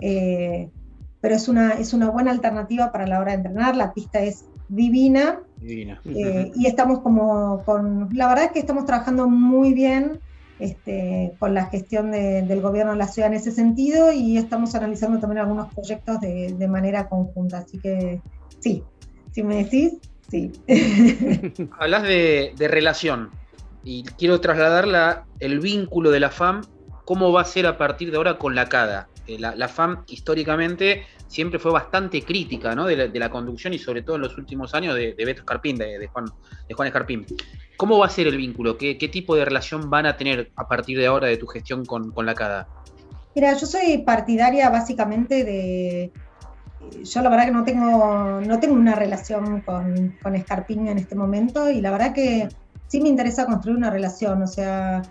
[0.00, 0.72] Eh,
[1.20, 3.76] pero es una, es una buena alternativa para la hora de entrenar.
[3.76, 5.38] La pista es divina.
[5.60, 10.20] Eh, y estamos como con, la verdad es que estamos trabajando muy bien
[10.58, 15.20] este, con la gestión del gobierno de la ciudad en ese sentido y estamos analizando
[15.20, 17.58] también algunos proyectos de, manera conjunta.
[17.58, 18.20] Así que
[18.58, 18.82] sí,
[19.32, 19.94] si me decís,
[20.28, 20.52] sí.
[21.78, 23.30] Hablas de, relación
[23.84, 26.62] y quiero trasladarla, el vínculo de la FAM,
[27.04, 29.08] cómo va a ser a partir de ahora con la CADA.
[29.28, 34.16] Eh, la, la FAM históricamente siempre fue bastante crítica de, la, conducción y sobre todo
[34.16, 36.24] en los últimos años de, Beto Escarpín, de, Juan,
[36.66, 37.26] de Juan Escarpín.
[37.76, 38.78] ¿Cómo va a ser el vínculo?
[38.78, 42.12] ¿Qué, tipo de relación van a tener a partir de ahora de tu gestión con,
[42.24, 42.66] la CADA?
[43.34, 46.10] Mira, yo soy partidaria básicamente de...
[47.04, 51.14] Yo la verdad que no tengo, no tengo una relación con, con Escarpín en este
[51.14, 52.48] momento y la verdad que
[52.86, 55.02] sí me interesa construir una relación, o sea,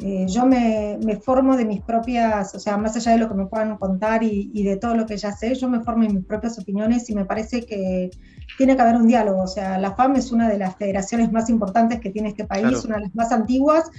[0.00, 3.46] eh, yo me, formo de mis propias, o sea, más allá de lo que me
[3.46, 6.58] puedan contar y, de todo lo que ya sé, yo me formo en mis propias
[6.58, 8.10] opiniones y me parece que
[8.58, 9.42] tiene que haber un diálogo.
[9.42, 12.84] O sea, la FAM es una de las federaciones más importantes que tiene este país,
[12.84, 13.90] una de las más antiguas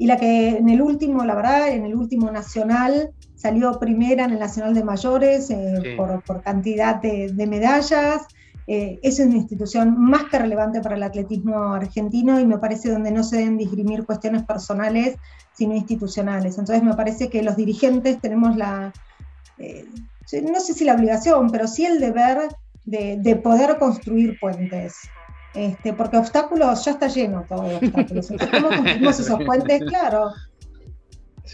[0.00, 4.30] y la que en el último, la verdad, en el último nacional salió primera en
[4.30, 8.22] el nacional de mayores eh, por, cantidad de, medallas.
[8.66, 13.10] Eh, es una institución más que relevante para el atletismo argentino y me parece donde
[13.10, 15.16] no se deben disgrimir cuestiones personales,
[15.52, 16.58] sino institucionales.
[16.58, 18.92] Entonces me parece que los dirigentes tenemos la,
[19.58, 19.86] eh,
[20.50, 22.48] no sé si la obligación, pero sí el deber
[22.84, 24.94] de, poder construir puentes.
[25.52, 28.28] Este, porque obstáculos ya está lleno todo de obstáculos.
[28.52, 29.82] ¿cómo construimos esos puentes?
[29.84, 30.30] Claro,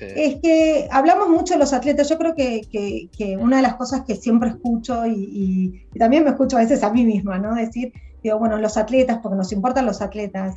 [0.00, 2.08] es que hablamos mucho de los atletas.
[2.08, 6.60] Yo creo que, una de las cosas que siempre escucho y, también me escucho a
[6.60, 7.54] veces a mí misma, ¿no?
[7.54, 10.56] Decir, digo, bueno, los atletas, porque nos importan los atletas,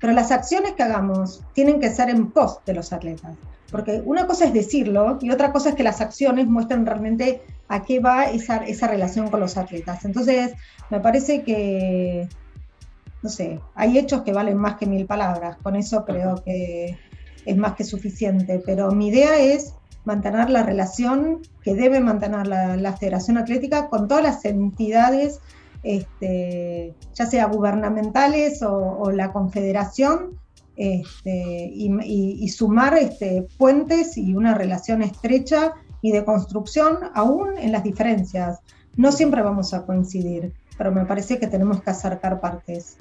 [0.00, 3.34] pero las acciones que hagamos tienen que ser en pos de los atletas.
[3.70, 7.82] Porque una cosa es decirlo y otra cosa es que las acciones muestren realmente a
[7.82, 10.04] qué va esa, esa relación con los atletas.
[10.04, 10.52] Entonces,
[10.90, 12.28] me parece que,
[13.22, 15.56] no sé, hay hechos que valen más que mil palabras.
[15.62, 16.98] Con eso creo que
[17.46, 22.96] es más que suficiente, pero mi idea es mantener la relación que debe mantener la,
[22.96, 25.40] Federación Atlética con todas las entidades,
[25.82, 30.38] este, ya sea gubernamentales o, la Confederación,
[30.76, 37.82] este, y, sumar este, puentes y una relación estrecha y de construcción, aún en las
[37.82, 38.60] diferencias.
[38.96, 42.98] No siempre vamos a coincidir, pero me parece que tenemos que acercar partes.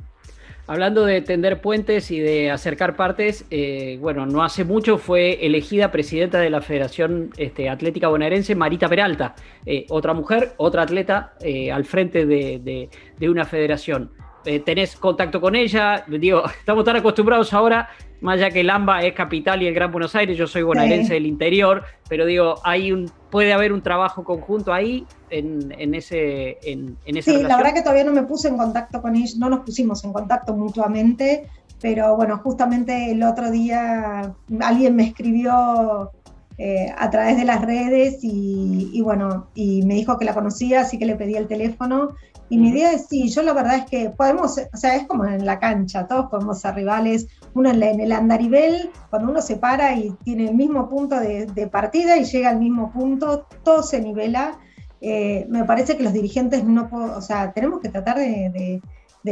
[0.66, 5.92] Hablando de tender puentes y de acercar partes, eh, bueno, no hace mucho fue elegida
[5.92, 11.70] presidenta de la Federación este, Atlética Bonaerense Marita Peralta, eh, otra mujer, otra atleta eh,
[11.70, 12.90] al frente de,
[13.28, 14.12] una federación.
[14.46, 16.04] Eh, tenés contacto con ella.
[16.08, 17.90] Digo, estamos tan acostumbrados ahora,
[18.22, 21.16] más allá que el AMBA es capital y el Gran Buenos Aires, yo soy bonaerense
[21.16, 26.58] del interior, pero digo, hay un, puede haber un trabajo conjunto ahí en, en ese
[26.64, 29.34] en, en esa Sí, la verdad que todavía no me puse en contacto con ella,
[29.38, 31.50] no nos pusimos en contacto mutuamente,
[31.82, 36.12] pero bueno, justamente el otro día alguien me escribió
[36.58, 41.00] eh, a través de las redes y, bueno, y me dijo que la conocía, así
[41.00, 42.16] que le pedí el teléfono.
[42.50, 45.26] Y mi idea es, sí, yo la verdad es que podemos, o sea, es como
[45.26, 47.28] en la cancha, todos podemos ser rivales.
[47.54, 52.18] Uno en, el andarivel, cuando uno se para y tiene el mismo punto de, partida
[52.18, 54.60] y llega al mismo punto, todo se nivela.
[55.02, 58.82] Eh, me parece que los dirigentes no, o sea, tenemos que tratar de,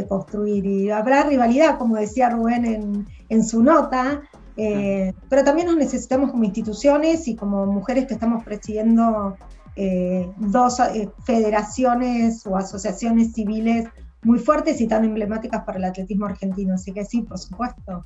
[0.07, 4.21] construir y habrá rivalidad, como decía Rubén en, en su nota,
[4.57, 9.37] eh, pero también nos necesitamos como instituciones y como mujeres que estamos presidiendo
[9.75, 13.87] eh, dos eh, federaciones o asociaciones civiles
[14.23, 16.75] muy fuertes y tan emblemáticas para el atletismo argentino.
[16.75, 18.05] Así que sí, por supuesto.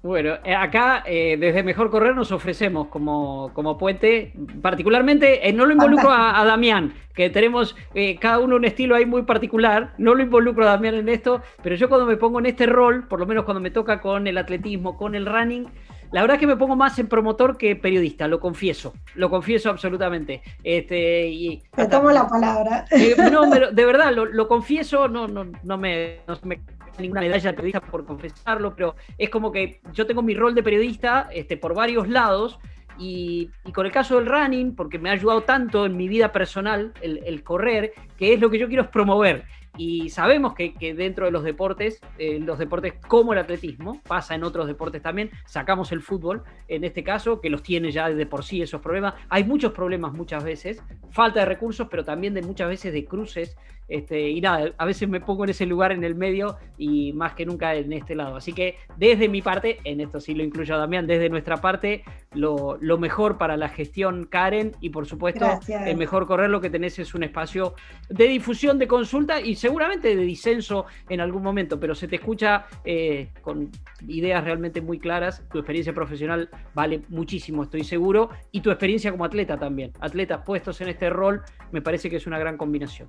[0.00, 5.66] Bueno, eh, acá eh, desde Mejor Correr nos ofrecemos como, como puente, particularmente, eh, no
[5.66, 7.74] lo involucro a, Damián, que tenemos
[8.20, 11.74] cada uno un estilo ahí muy particular, no lo involucro a Damián en esto, pero
[11.74, 14.38] yo cuando me pongo en este rol, por lo menos cuando me toca con el
[14.38, 15.66] atletismo, con el running,
[16.12, 19.70] la verdad es que me pongo más en promotor que periodista, lo confieso, lo confieso
[19.70, 20.42] absolutamente.
[20.62, 22.86] Este, y Te tomo la palabra.
[23.30, 26.60] no, de verdad, lo, confieso, no, no, no me, no me
[26.98, 30.62] ninguna medalla de periodista por confesarlo, pero es como que yo tengo mi rol de
[30.62, 32.58] periodista este, por varios lados
[32.98, 36.92] y, con el caso del running, porque me ha ayudado tanto en mi vida personal
[37.00, 39.44] el, correr, que es lo que yo quiero es promover.
[39.78, 44.42] Y sabemos que, dentro de los deportes, eh, los deportes como el atletismo, pasa en
[44.42, 48.44] otros deportes también, sacamos el fútbol, en este caso, que los tiene ya de por
[48.44, 49.14] sí esos problemas.
[49.28, 53.56] Hay muchos problemas muchas veces, falta de recursos, pero también de muchas veces de cruces
[53.88, 57.32] este, y nada, a veces me pongo en ese lugar en el medio y más
[57.32, 58.36] que nunca en este lado.
[58.36, 62.04] Así que desde mi parte, en esto sí lo incluyo a Damián, desde nuestra parte,
[62.34, 66.98] lo, mejor para la gestión Karen y por supuesto el mejor correr lo que tenés
[66.98, 67.74] es un espacio
[68.08, 72.66] de difusión, de consulta y seguramente de disenso en algún momento, pero se te escucha
[72.84, 73.70] eh, con
[74.06, 75.42] ideas realmente muy claras.
[75.50, 79.92] Tu experiencia profesional vale muchísimo, estoy seguro, y tu experiencia como atleta también.
[80.00, 83.08] Atletas puestos en este rol me parece que es una gran combinación.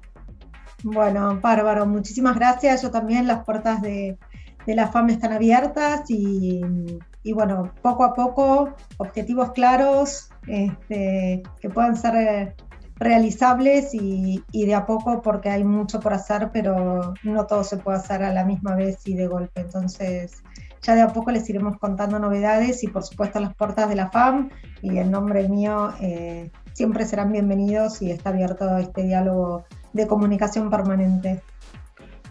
[0.84, 2.82] Bueno, bárbaro, muchísimas gracias.
[2.82, 4.18] Yo también, las puertas de,
[4.65, 6.62] la FAM están abiertas y,
[7.34, 12.56] bueno, poco a poco, objetivos claros este, que puedan ser eh,
[12.96, 17.98] realizables y, de a poco porque hay mucho por hacer, pero no todo se puede
[17.98, 19.62] hacer a la misma vez y de golpe.
[19.62, 20.44] Entonces,
[20.82, 24.10] ya de a poco les iremos contando novedades y por supuesto las puertas de la
[24.10, 24.50] FAM
[24.82, 30.69] y el nombre mío eh, siempre serán bienvenidos y está abierto este diálogo de comunicación
[30.69, 31.41] permanente.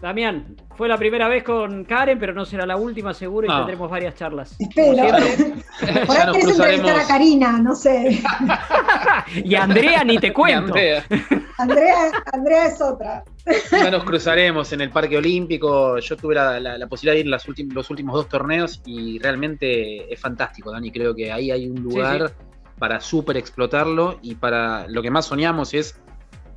[0.01, 3.91] Damián, fue la primera vez con Karen, pero no será la última, seguro, y tendremos
[3.91, 4.55] varias charlas.
[4.57, 4.95] Espero.
[6.07, 8.21] Por ahí querés entrevistar a Karina, no sé.
[9.43, 10.73] y Andrea, ni te cuento.
[11.57, 12.11] Andrea.
[12.31, 13.25] Andrea, es otra.
[13.71, 15.99] Ya nos cruzaremos en el Parque Olímpico.
[15.99, 20.71] Yo tuve la, posibilidad de ir las los últimos dos torneos y realmente es fantástico,
[20.71, 20.91] Dani.
[20.91, 22.31] Creo que ahí hay un lugar
[22.77, 25.99] para súper explotarlo y para lo que más soñamos es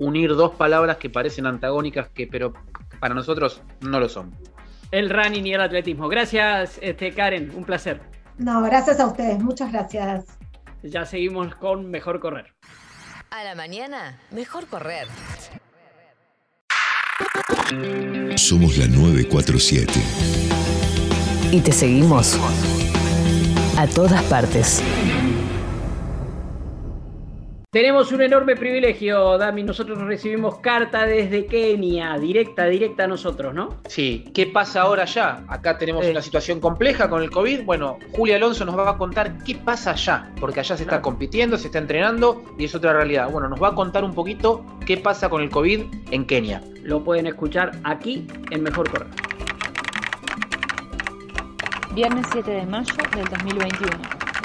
[0.03, 2.53] unir dos palabras que parecen antagónicas, que pero
[3.01, 4.35] para nosotros no lo son.
[4.91, 6.09] El running y el atletismo.
[6.09, 8.01] Gracias, este, Karen, un placer.
[8.39, 10.27] No, gracias a ustedes, muchas gracias.
[10.83, 12.53] Ya seguimos con Mejor Correr.
[13.31, 15.07] A la mañana, Mejor Correr.
[18.37, 19.93] Somos la 947.
[21.53, 22.39] Y te seguimos
[23.79, 24.83] a todas partes.
[27.73, 29.63] Tenemos un enorme privilegio, Dami.
[29.63, 33.79] Nosotros recibimos carta desde Kenia, directa, directa a nosotros, ¿no?
[33.89, 34.27] Sí.
[34.35, 35.43] ¿Qué pasa ahora ya?
[35.49, 37.65] Acá tenemos una situación compleja con el COVID.
[37.65, 41.57] Bueno, Julia Alonso nos va a contar qué pasa allá, porque allá se está compitiendo,
[41.57, 43.31] se está entrenando y es otra realidad.
[43.31, 45.81] Bueno, nos va a contar un poquito qué pasa con el COVID
[46.11, 46.61] en Kenia.
[46.83, 49.09] Lo pueden escuchar aquí en Mejor Correr.
[51.95, 53.97] Viernes 7 de mayo del 2021.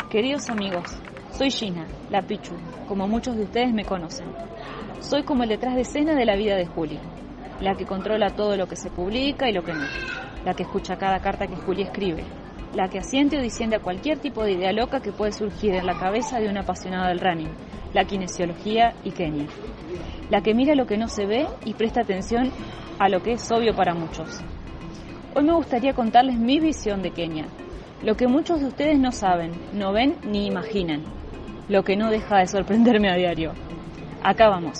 [0.09, 0.97] Queridos amigos,
[1.37, 2.55] soy Gina, la Pichu,
[2.87, 4.25] como muchos de ustedes me conocen.
[5.01, 6.97] Soy como el detrás de escena de la vida de Juli,
[7.61, 9.85] la que controla todo lo que se publica y lo que no,
[10.43, 12.23] la que escucha cada carta que Juli escribe,
[12.73, 15.85] la que asiente o disiente a cualquier tipo de idea loca que puede surgir en
[15.85, 17.51] la cabeza de una apasionada del running,
[17.93, 19.45] la kinesiología y Kenia,
[20.31, 22.51] la que mira lo que no se ve y presta atención
[22.97, 24.41] a lo que es obvio para muchos.
[25.35, 27.45] Hoy me gustaría contarles mi visión de Kenia,
[28.01, 31.03] lo que muchos de ustedes no saben, no ven ni imaginan
[31.69, 33.51] lo que no deja de sorprenderme a diario.
[34.23, 34.79] Acá vamos.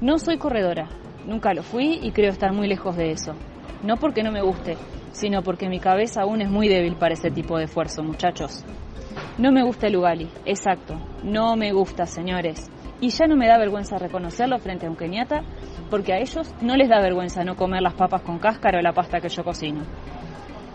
[0.00, 0.88] No soy corredora,
[1.26, 3.34] nunca lo fui y creo estar muy lejos de eso.
[3.82, 4.76] No porque no me guste,
[5.12, 8.64] sino porque mi cabeza aún es muy débil para ese tipo de esfuerzo, muchachos.
[9.38, 12.70] No me gusta el ugali, exacto, no me gusta, señores.
[13.00, 15.42] Y ya no me da vergüenza reconocerlo frente a un keniata,
[15.90, 18.92] porque a ellos no les da vergüenza no comer las papas con cáscara o la
[18.92, 19.82] pasta que yo cocino.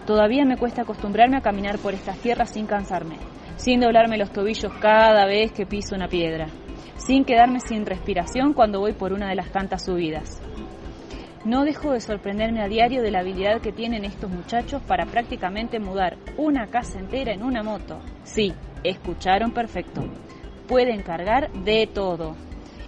[0.06, 3.18] Todavía me cuesta acostumbrarme a caminar por estas tierras sin cansarme,
[3.62, 6.48] sin doblarme los tobillos cada vez que piso una piedra,
[6.96, 10.42] sin quedarme sin respiración cuando voy por una de las tantas subidas.
[11.46, 15.80] No dejo de sorprenderme a diario de la habilidad que tienen estos muchachos para prácticamente
[15.80, 18.00] mudar una casa entera en una moto.
[18.24, 18.52] Sí,
[18.84, 20.02] escucharon perfecto.
[20.68, 22.36] Pueden cargar de todo.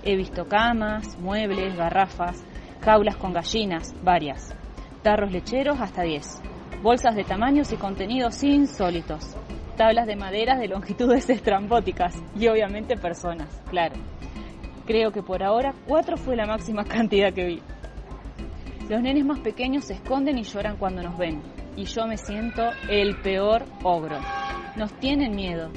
[0.03, 2.43] He visto camas, muebles, garrafas,
[2.81, 4.55] jaulas con gallinas, varias.
[5.03, 6.41] Tarros lecheros hasta 10
[6.83, 9.37] bolsas de tamaños y contenidos insólitos,
[9.75, 13.95] tablas de maderas de longitudes estrambóticas y obviamente personas, claro.
[14.85, 17.61] Creo que por ahora cuatro fue la máxima cantidad que vi.
[18.89, 21.41] Los nenes más pequeños se esconden y lloran cuando nos ven,
[21.75, 24.19] y yo me siento el peor ogro.
[24.75, 25.69] Nos tienen miedo.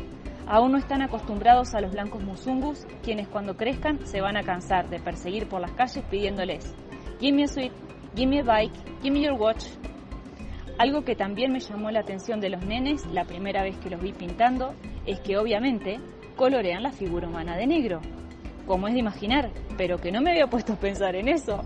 [0.48, 4.88] Aún no están acostumbrados a los blancos musungus, quienes cuando crezcan se van a cansar
[4.88, 6.74] de perseguir por las calles pidiéndoles,
[7.20, 7.72] Give me a sweet,
[8.14, 9.64] give me a bike, give me your watch,
[10.78, 14.00] algo que también me llamó la atención de los nenes la primera vez que los
[14.00, 14.74] vi pintando
[15.06, 15.98] es que obviamente
[16.36, 18.02] colorean la figura humana de negro,
[18.66, 21.62] como es de imaginar, pero que no me había puesto a pensar en eso.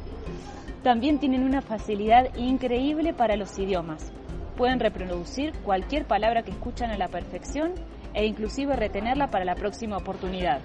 [0.85, 4.13] También tienen una facilidad increíble para los idiomas.
[4.57, 7.73] Pueden reproducir cualquier palabra que escuchan a la perfección
[8.15, 10.61] e inclusive retenerla para la próxima oportunidad.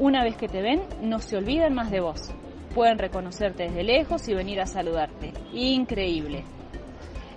[0.00, 2.32] Una vez que te ven, no se olvidan más de vos.
[2.74, 5.32] Pueden reconocerte desde lejos y venir a saludarte.
[5.52, 6.44] Increíble.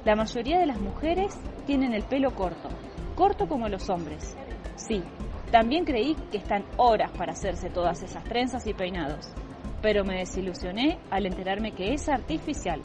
[0.03, 2.69] La mayoría de las mujeres tienen el pelo corto,
[3.13, 4.35] corto como los hombres.
[4.75, 5.03] Sí,
[5.51, 9.31] también creí que están horas para hacerse todas esas trenzas y peinados,
[9.79, 12.81] pero me desilusioné al enterarme que es artificial.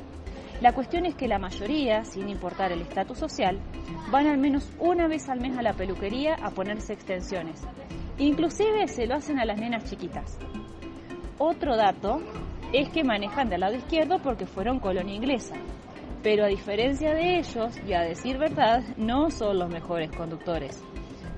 [0.60, 3.60] La cuestión es que la mayoría, sin importar el estatus social,
[4.10, 7.62] van al menos una vez al mes a la peluquería a ponerse extensiones.
[8.18, 10.38] Inclusive se lo hacen a las nenas chiquitas.
[11.38, 12.20] Otro dato
[12.74, 15.54] es que manejan del lado izquierdo porque fueron colonia inglesa,
[16.22, 20.82] pero a diferencia de ellos, y a decir verdad, no son los mejores conductores.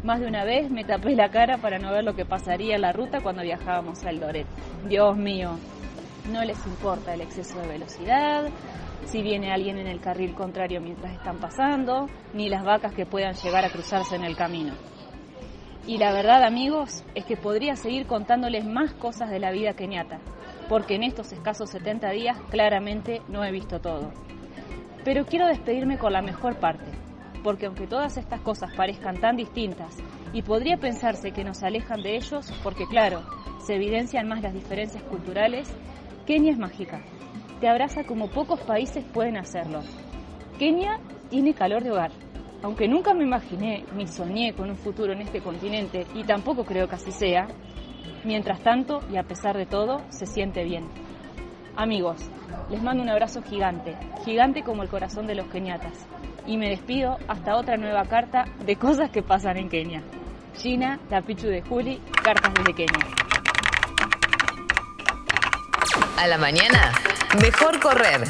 [0.03, 2.83] Más de una vez me tapé la cara para no ver lo que pasaría en
[2.83, 4.47] la ruta cuando viajábamos al Doret.
[4.89, 5.59] Dios mío,
[6.33, 8.49] no les importa el exceso de velocidad,
[9.07, 13.35] si viene alguien en el carril contrario mientras están pasando, ni las vacas que puedan
[13.35, 14.75] llegar a cruzarse en el camino.
[15.87, 20.19] Y la verdad, amigos, es que podría seguir contándoles más cosas de la vida keniata,
[20.69, 24.13] porque en estos escasos 70 días claramente no he visto todo.
[25.05, 26.91] Pero quiero despedirme con la mejor parte,
[27.43, 29.97] porque aunque todas estas cosas parezcan tan distintas
[30.33, 33.23] y podría pensarse que nos alejan de ellos, porque claro,
[33.65, 35.73] se evidencian más las diferencias culturales,
[36.27, 37.01] Kenia es mágica.
[37.61, 39.81] Te abraza como pocos países pueden hacerlo.
[40.59, 42.11] Kenia tiene calor de hogar.
[42.63, 46.89] Aunque nunca me imaginé ni soñé con un futuro en este continente, y tampoco creo
[46.89, 47.47] que así sea,
[48.25, 50.85] mientras tanto y a pesar de todo, se siente bien.
[51.79, 52.19] Amigos,
[52.71, 55.93] les mando un abrazo gigante, gigante como el corazón de los keniatas.
[56.45, 60.03] Y me despido hasta otra nueva carta de cosas que pasan en Kenia.
[60.57, 63.07] Gina, la Pichu de Juli, cartas desde Kenia.
[66.17, 66.93] A la mañana,
[67.41, 68.25] mejor correr.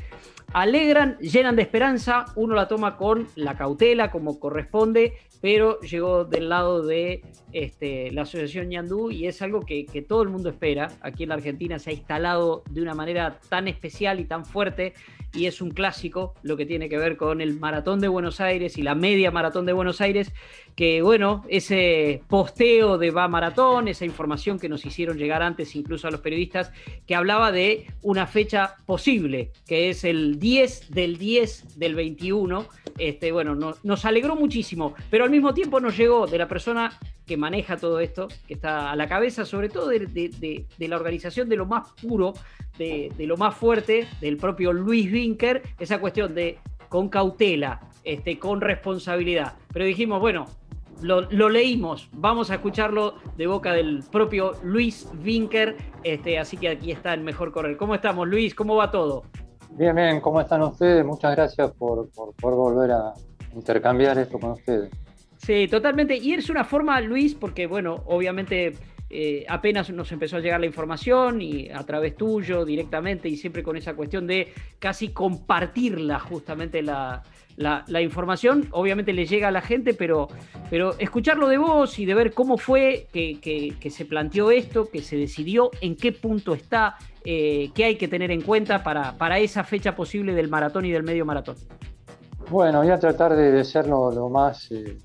[0.52, 6.48] alegran, llenan de esperanza, uno la toma con la cautela como corresponde, pero llegó del
[6.48, 10.90] lado de este, la Asociación Ñandú y es algo que, que, todo el mundo espera.
[11.00, 14.94] Aquí en la Argentina se ha instalado de una manera tan especial y tan fuerte
[15.32, 18.76] y es un clásico lo que tiene que ver con el Maratón de Buenos Aires
[18.78, 20.32] y la media Maratón de Buenos Aires,
[20.74, 26.08] que bueno, ese posteo de Va Maratón, esa información que nos hicieron llegar antes incluso
[26.08, 26.72] a los periodistas,
[27.06, 32.66] que hablaba de una fecha posible, que es el 10 del 10 del 21,
[32.98, 36.98] este, bueno, nos alegró muchísimo, pero al mismo tiempo nos llegó de la persona
[37.30, 41.56] que maneja todo esto, que está a la cabeza sobre todo de, la organización de
[41.56, 42.34] lo más puro,
[42.76, 46.58] de, lo más fuerte, del propio Luis Winker, esa cuestión de
[46.88, 49.54] con cautela, este, con responsabilidad.
[49.72, 50.46] Pero dijimos, bueno,
[51.02, 56.92] lo, leímos, vamos a escucharlo de boca del propio Luis Winker, este, así que aquí
[56.92, 57.76] está el mejor correr.
[57.76, 58.54] ¿Cómo estamos, Luis?
[58.54, 59.24] ¿Cómo va todo?
[59.70, 61.04] Bien, bien, ¿cómo están ustedes?
[61.04, 63.14] Muchas gracias por, por, por volver a
[63.54, 64.90] intercambiar esto con ustedes.
[65.38, 66.16] Sí, totalmente.
[66.16, 68.74] Y es una forma, Luis, porque bueno, obviamente
[69.08, 73.62] eh, apenas nos empezó a llegar la información y a través tuyo directamente y siempre
[73.62, 77.22] con esa cuestión de casi compartirla justamente la,
[78.00, 78.68] información.
[78.72, 80.28] Obviamente le llega a la gente, pero,
[80.70, 85.16] pero escucharlo de vos y de ver cómo fue que, se planteó esto, que se
[85.16, 89.64] decidió, en qué punto está, eh, qué hay que tener en cuenta para, para esa
[89.64, 91.56] fecha posible del maratón y del medio maratón.
[92.50, 94.98] Bueno, voy a tratar de, ser lo, más eh,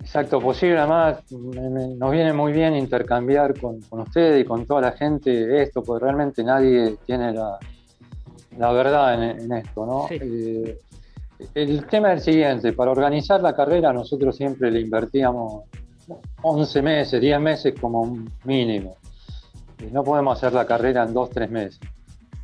[0.00, 0.78] exacto posible.
[0.78, 5.82] Además, nos viene muy bien intercambiar con, con ustedes y con toda la gente esto,
[5.82, 9.86] porque realmente nadie tiene la, verdad en, esto.
[9.86, 10.06] ¿no?
[10.10, 10.78] Eh,
[11.54, 15.64] el tema es el siguiente, para organizar la carrera nosotros siempre le invertíamos
[16.42, 18.96] 11 meses, 10 meses como mínimo.
[19.90, 21.80] No podemos hacer la carrera en 2, 3 meses.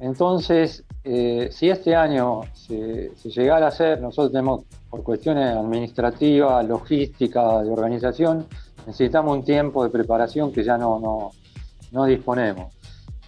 [0.00, 7.62] Entonces, eh, si este año se, llegara a hacer, nosotros tenemos, por cuestiones administrativas, logística,
[7.62, 8.46] de organización,
[8.86, 11.32] necesitamos un tiempo de preparación que ya no,
[11.90, 12.72] no, disponemos.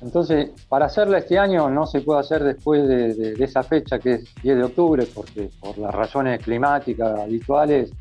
[0.02, 4.34] Entonces, para hacerla este año no se puede hacer después de, esa fecha que es
[4.42, 7.92] 10 de octubre, porque por las razones climáticas habituales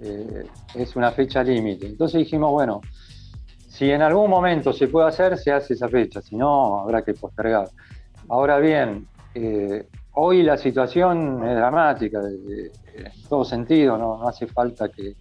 [0.00, 1.86] eh, es una fecha límite.
[1.86, 2.80] Entonces dijimos, bueno,
[3.68, 7.12] si en algún momento se puede hacer, se hace esa fecha, si no, habrá que
[7.12, 7.68] postergar.
[8.28, 15.14] Ahora bien, eh, hoy la situación es dramática en todo sentido, no, hace falta que,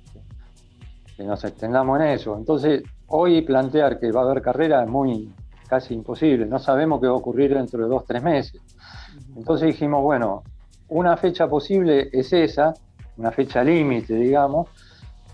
[1.18, 2.38] nos extendamos en eso.
[2.38, 5.34] Entonces, hoy plantear que va a haber carrera es muy
[5.68, 8.62] casi imposible, no sabemos qué va a ocurrir dentro de dos, tres meses.
[9.36, 10.44] Entonces dijimos, bueno,
[10.90, 12.74] una fecha posible es esa,
[13.18, 14.70] una fecha límite, digamos,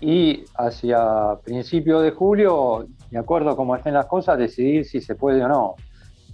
[0.00, 5.14] y hacia principios de julio, de acuerdo a cómo estén las cosas, decidir si se
[5.14, 5.74] puede o no.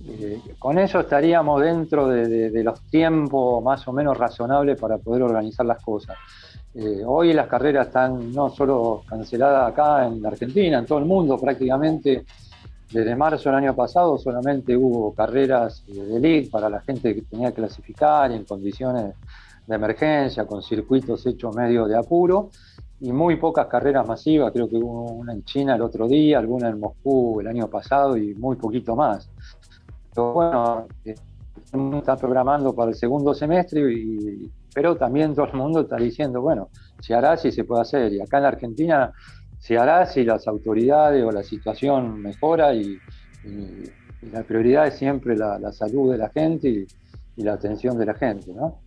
[0.07, 5.67] Eh, con eso estaríamos dentro de, los tiempos más o menos razonables para poder organizar
[5.67, 6.17] las cosas.
[6.75, 11.05] Eh, hoy las carreras están no solo canceladas acá en la Argentina, en todo el
[11.05, 12.25] mundo prácticamente.
[12.93, 17.51] Desde marzo del año pasado solamente hubo carreras de elite para la gente que tenía
[17.51, 19.15] que clasificar en condiciones
[19.67, 22.51] de emergencia, con circuitos hechos medio de apuro,
[23.01, 26.69] y muy pocas carreras masivas, creo que hubo una en China el otro día, alguna
[26.69, 29.29] en Moscú el año pasado y muy poquito más
[30.23, 31.15] bueno, eh,
[31.99, 36.69] está programando para el segundo semestre, y, pero también todo el mundo está diciendo, bueno,
[37.01, 38.13] se hará si se puede hacer.
[38.13, 39.13] Y acá en la Argentina
[39.59, 42.99] se hará si las autoridades o la situación mejora y,
[44.33, 46.87] la prioridad es siempre la, salud de la gente y,
[47.43, 48.81] la atención de la gente, ¿no?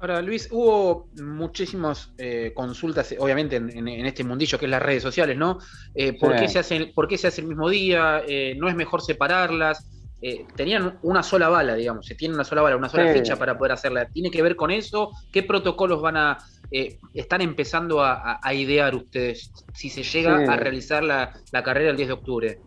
[0.00, 5.36] Ahora, Luis, hubo muchísimas eh, consultas, obviamente, en, este mundillo que es las redes sociales,
[5.36, 5.58] ¿no?
[5.94, 8.22] Eh, ¿por, qué se hace, ¿Por qué se hace el mismo día?
[8.56, 9.86] ¿No es mejor separarlas?
[10.22, 13.56] Eh, tenían una sola bala, digamos, se tiene una sola bala, una sola ficha para
[13.56, 14.06] poder hacerla.
[14.06, 15.12] ¿Tiene que ver con eso?
[15.32, 16.38] ¿Qué protocolos van a,
[16.70, 21.32] eh, están empezando a, idear ustedes si se llega a realizar la,
[21.64, 22.58] carrera el 10 de octubre?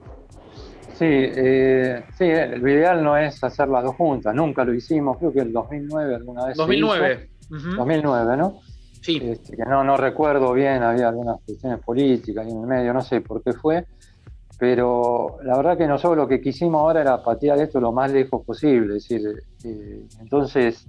[0.93, 2.26] Sí, eh, sí,
[2.60, 6.16] lo ideal no es hacer las dos juntas, nunca lo hicimos, creo que el 2009
[6.16, 6.58] alguna vez.
[6.58, 7.30] 2009.
[7.49, 8.60] 2009, ¿no?
[9.01, 9.20] Sí.
[9.22, 13.22] Este, que no, no recuerdo bien, había algunas cuestiones políticas en el medio, no sé
[13.22, 13.86] por qué fue
[14.64, 18.45] pero la verdad que nosotros lo que quisimos ahora era patear esto lo más lejos
[18.45, 20.88] posible, es decir, eh, entonces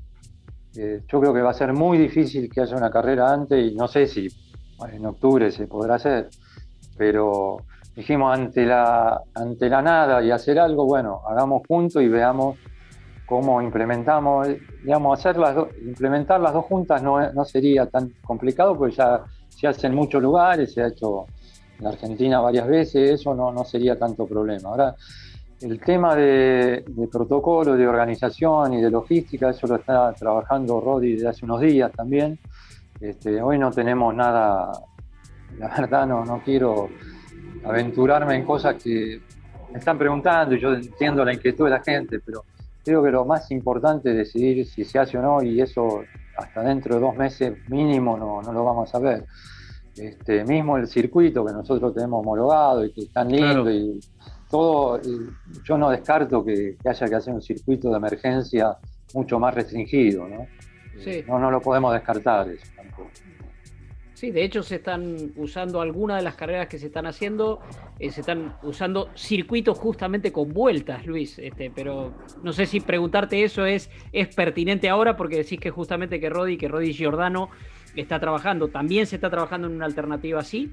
[0.77, 3.75] eh, yo creo que va a ser muy difícil que haya una carrera antes y
[3.75, 4.29] no sé si
[4.93, 6.29] en octubre se podrá hacer,
[6.97, 7.59] pero
[7.95, 12.59] dijimos ante la, ante la nada y hacer algo, bueno, hagamos juntos y veamos
[13.27, 14.49] cómo implementamos,
[14.83, 19.67] digamos, hacer las implementar las dos juntas no, no sería tan complicado porque ya se
[19.67, 21.27] hace en muchos lugares, se ha hecho
[21.79, 24.71] en Argentina varias veces, eso no, no sería tanto problema.
[24.71, 24.95] Ahora,
[25.61, 31.29] el tema de, protocolo, de organización y de logística, eso lo está trabajando Rodi desde
[31.29, 32.39] hace unos días también.
[33.01, 34.71] Este, hoy no tenemos nada,
[35.59, 36.89] la verdad no, no quiero
[37.65, 39.21] aventurarme en cosas que
[39.73, 42.45] me están preguntando y yo entiendo la inquietud de la gente, pero
[42.85, 46.03] creo que lo más importante es decidir si se hace o no y eso
[46.37, 49.25] hasta dentro de dos meses mínimo no, no lo vamos a ver.
[49.97, 54.01] Este, mismo el circuito que nosotros tenemos homologado y que es tan lindo y
[54.51, 55.01] todo,
[55.65, 58.77] yo no descarto que, haya que hacer un circuito de emergencia
[59.13, 60.47] mucho más restringido, ¿no?
[61.05, 63.11] Eh, no, no lo podemos descartar eso tampoco.
[64.15, 67.61] Sí, de hecho se están usando algunas de las carreras que se están haciendo,
[67.99, 71.39] eh, se están usando circuitos justamente con vueltas, Luis.
[71.39, 76.21] Este, pero no sé si preguntarte eso es, es pertinente ahora porque decís que justamente
[76.21, 77.51] que Rodi, que Rodi Giordano
[77.97, 78.69] está trabajando.
[78.69, 80.73] ¿También se está trabajando en una alternativa así?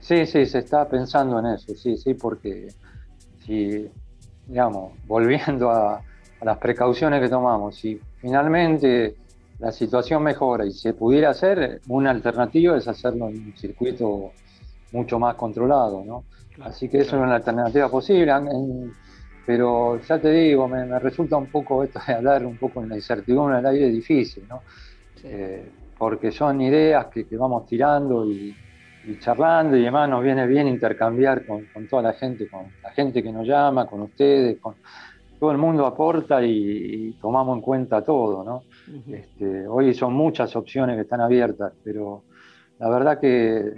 [0.00, 2.68] Sí, sí, se está pensando en eso, sí, sí, porque
[3.48, 3.90] si,
[4.46, 6.02] digamos, volviendo a,
[6.42, 9.16] las precauciones que tomamos, si finalmente
[9.58, 14.30] la situación mejora y se pudiera hacer, una alternativa es hacerlo en un circuito
[14.92, 16.24] mucho más controlado, ¿no?
[16.60, 18.32] Así que eso es una alternativa posible,
[19.44, 22.96] pero ya te digo, me, resulta un poco esto de hablar un poco en la
[22.96, 24.62] incertidumbre del aire difícil, ¿no?
[25.24, 25.68] Eh,
[25.98, 28.54] porque son ideas que, vamos tirando y,
[29.16, 33.32] charlando y demás nos viene bien intercambiar con, toda la gente, con la gente que
[33.32, 34.74] nos llama, con ustedes, con
[35.38, 38.62] todo el mundo aporta y, tomamos en cuenta todo, ¿no?
[39.12, 42.24] Este, hoy son muchas opciones que están abiertas, pero
[42.78, 43.72] la verdad que,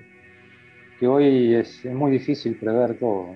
[0.98, 3.28] que hoy es, muy difícil prever todo,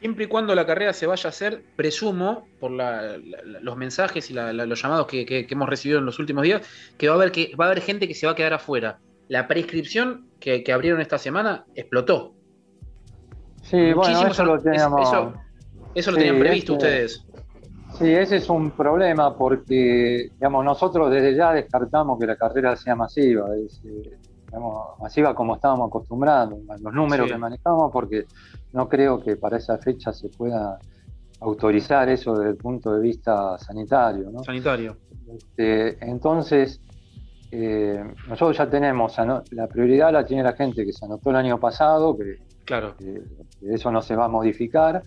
[0.00, 4.82] Siempre y cuando la carrera se vaya a hacer, presumo, por los mensajes y los
[4.82, 6.62] llamados que, hemos recibido en los últimos días,
[6.96, 8.98] que va a haber que va a haber gente que se va a quedar afuera.
[9.30, 12.34] La prescripción que, abrieron esta semana explotó.
[13.62, 15.08] Sí, bueno, eso lo teníamos.
[15.94, 17.24] Eso, lo tenían previsto ustedes.
[17.96, 22.96] Sí, ese es un problema porque, digamos, nosotros desde ya descartamos que la carrera sea
[22.96, 23.46] masiva.
[23.54, 24.18] Es, eh,
[25.00, 28.24] masiva como estábamos acostumbrados, los números que manejamos, porque
[28.72, 30.76] no creo que para esa fecha se pueda
[31.38, 34.32] autorizar eso desde el punto de vista sanitario.
[34.42, 34.96] Sanitario.
[35.32, 36.80] Este, entonces,
[37.50, 39.16] eh, nosotros ya tenemos,
[39.50, 42.94] la prioridad la tiene la gente que se anotó el año pasado, que, claro.
[43.62, 45.02] eso no se va a modificar,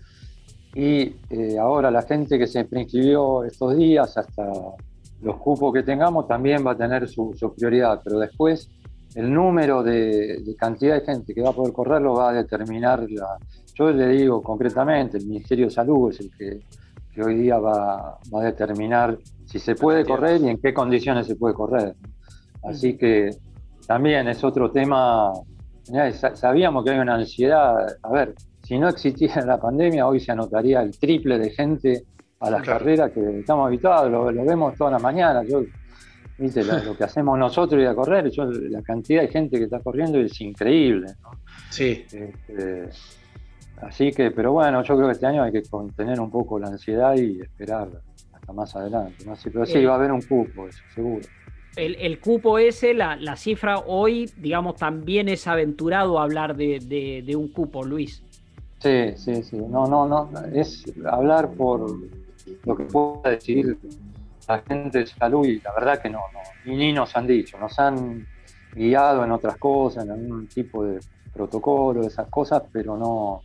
[0.74, 4.50] y eh, ahora la gente que se preinscribió estos días, hasta
[5.22, 8.70] los cupos que tengamos, también va a tener su, su prioridad, pero después
[9.14, 13.06] el número de, cantidad de gente que va a poder correr lo va a determinar
[13.10, 13.38] la.
[13.74, 18.40] Yo le digo concretamente, el Ministerio de Salud es el que, hoy día va, a
[18.40, 21.94] determinar si se puede correr y en qué condiciones se puede correr.
[22.68, 23.30] Así que
[23.86, 25.32] también es otro tema.
[26.34, 27.74] Sabíamos que hay una ansiedad.
[28.02, 32.04] A ver, si no existiera la pandemia, hoy se anotaría el triple de gente
[32.40, 34.10] a las carreras que estamos habituados.
[34.10, 35.42] Lo, lo, vemos toda la mañana.
[35.44, 35.62] Yo
[36.38, 36.64] ¿Viste?
[36.64, 38.30] lo que hacemos nosotros y a correr,
[38.70, 41.08] la cantidad de gente que está corriendo es increíble.
[41.70, 42.04] Sí.
[42.10, 42.88] Este,
[43.82, 46.68] así que, pero bueno, yo creo que este año hay que contener un poco la
[46.68, 47.88] ansiedad y esperar
[48.32, 49.24] hasta más adelante.
[49.24, 49.34] ¿no?
[49.44, 51.26] pero sí, va a haber un cupo, eso, seguro.
[51.76, 58.22] El, cupo ese, la, cifra hoy, digamos, también es aventurado hablar de, un cupo, Luis.
[58.78, 59.56] Sí, sí, sí.
[59.56, 60.30] No, no, no.
[60.52, 61.90] Es hablar por
[62.64, 63.78] lo que pueda decir
[64.46, 67.78] la gente de salud y la verdad que no, no, ni nos han dicho, nos
[67.78, 68.26] han
[68.74, 71.00] guiado en otras cosas, en algún tipo de
[71.32, 73.40] protocolo, esas cosas, pero no,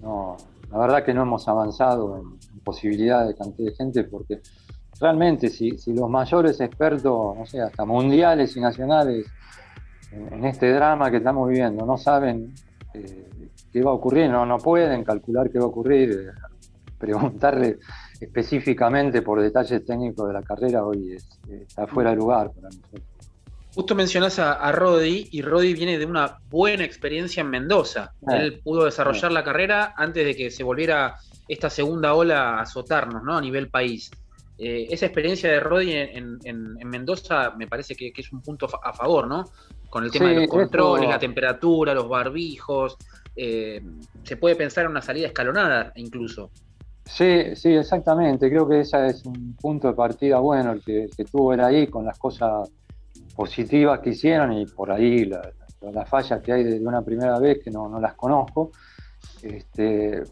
[0.00, 0.36] no,
[0.70, 4.40] la verdad que no hemos avanzado en, posibilidad de cantidad de gente porque
[5.00, 9.26] realmente si, si, los mayores expertos, no sé, hasta mundiales y nacionales
[10.12, 12.54] en, este drama que estamos viviendo no saben
[12.94, 13.28] eh,
[13.72, 16.32] qué va a ocurrir, no, no pueden calcular qué va a ocurrir, eh,
[16.98, 17.78] preguntarle
[18.20, 21.16] específicamente por detalles técnicos de la carrera hoy
[21.48, 23.02] está fuera de lugar para nosotros.
[23.74, 28.14] Justo mencionás a, a, Rodi y Rodi viene de una buena experiencia en Mendoza.
[28.26, 31.16] Él pudo desarrollar la carrera antes de que se volviera
[31.46, 33.36] esta segunda ola a azotarnos ¿no?
[33.36, 34.10] a nivel país.
[34.58, 36.38] Eh, esa experiencia de Rodi en,
[36.84, 39.44] Mendoza me parece que, es un punto a favor, ¿no?
[39.90, 42.96] Con el tema de los controles, la temperatura, los barbijos.
[43.34, 43.82] Eh,
[44.22, 46.50] se puede pensar en una salida escalonada incluso.
[47.04, 48.48] Sí, sí, exactamente.
[48.48, 52.04] Creo que ese es un punto de partida bueno el que, tuvo era ahí con
[52.04, 52.68] las cosas
[53.34, 57.70] positivas que hicieron y por ahí las fallas que hay de, una primera vez que
[57.70, 58.72] no, las conozco.
[59.42, 60.22] Este,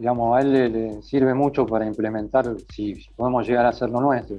[0.00, 4.38] digamos, a él le, sirve mucho para implementar, si, podemos llegar a hacerlo nuestro.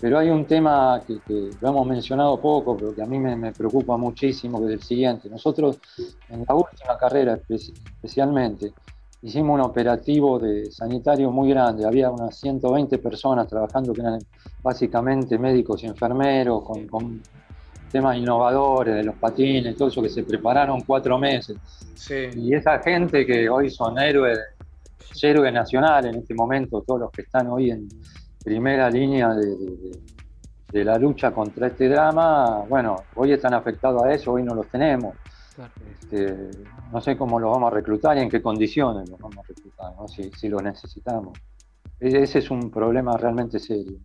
[0.00, 3.96] Pero hay un tema que, lo hemos mencionado poco, pero que a mí me, preocupa
[3.96, 5.28] muchísimo, que es el siguiente.
[5.28, 5.80] Nosotros
[6.28, 8.72] en la última carrera especialmente,
[9.22, 14.20] hicimos un operativo de sanitario muy grande, había unas 120 personas trabajando que eran
[14.62, 17.22] básicamente médicos y enfermeros con,
[17.90, 21.56] temas innovadores de los patines, todo eso que se prepararon cuatro meses.
[22.34, 24.38] Y esa gente que hoy son héroes,
[25.22, 27.88] héroes nacionales en este momento, todos los que están hoy en
[28.44, 34.42] primera línea de la lucha contra este drama, bueno, hoy están afectados a eso, hoy
[34.42, 35.14] no los tenemos.
[36.00, 36.50] Este,
[36.92, 39.92] no sé cómo los vamos a reclutar y en qué condiciones los vamos a reclutar,
[40.08, 41.38] si, si los necesitamos.
[42.00, 43.98] E-, ese es un problema realmente serio.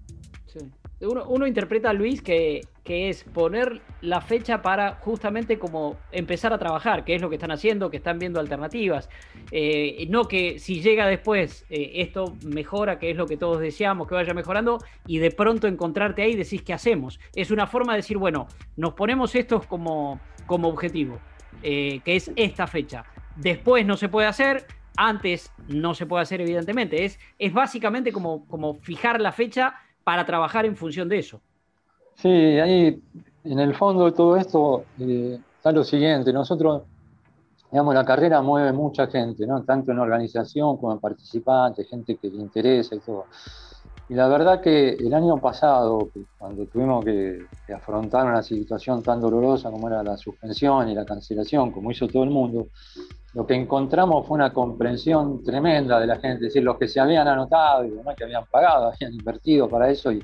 [1.00, 7.06] Uno, interpreta, Luis, que, que, es poner la fecha para justamente como empezar a trabajar,
[7.06, 9.08] que es lo que están haciendo, que están viendo alternativas.
[9.52, 14.08] Eh, no que si llega después eh, esto mejora, que es lo que todos deseamos,
[14.08, 17.20] que vaya mejorando, y de pronto encontrarte ahí y decís qué hacemos.
[17.36, 21.20] Es una forma de decir, bueno, nos ponemos estos como, como objetivo.
[21.64, 23.04] Eh, que es esta fecha.
[23.36, 27.06] Después no se puede hacer, antes no se puede hacer, evidentemente.
[27.06, 29.76] Es, es básicamente como, como fijar la fecha
[30.08, 31.42] para trabajar en función de eso.
[32.16, 32.98] Sí, ahí
[33.44, 36.32] en el fondo de todo esto eh, está lo siguiente.
[36.32, 36.84] Nosotros
[37.70, 39.64] digamos, la carrera mueve mucha gente, ¿no?
[39.64, 43.26] Tanto en organización como en participantes, gente que le interesa y todo.
[44.10, 49.70] Y la verdad que el año pasado, cuando tuvimos que, afrontar una situación tan dolorosa
[49.70, 52.68] como era la suspensión y la cancelación, como hizo todo el mundo,
[53.34, 57.02] lo que encontramos fue una comprensión tremenda de la gente, es decir, los que se
[57.02, 60.22] habían anotado y demás que habían pagado, habían invertido para eso y,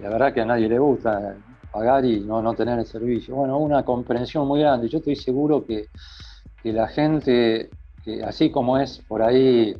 [0.00, 1.36] la verdad que a nadie le gusta
[1.70, 3.34] pagar y no, no tener el servicio.
[3.36, 4.88] Bueno, una comprensión muy grande.
[4.88, 5.86] Yo estoy seguro que,
[6.62, 7.70] que la gente,
[8.02, 9.76] que así como es por ahí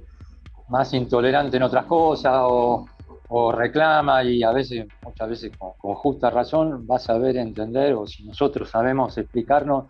[0.68, 2.86] más intolerante en otras cosas o,
[3.28, 8.06] o reclama y a veces, muchas veces con, justa razón, va a saber entender o
[8.06, 9.86] si nosotros sabemos explicarnos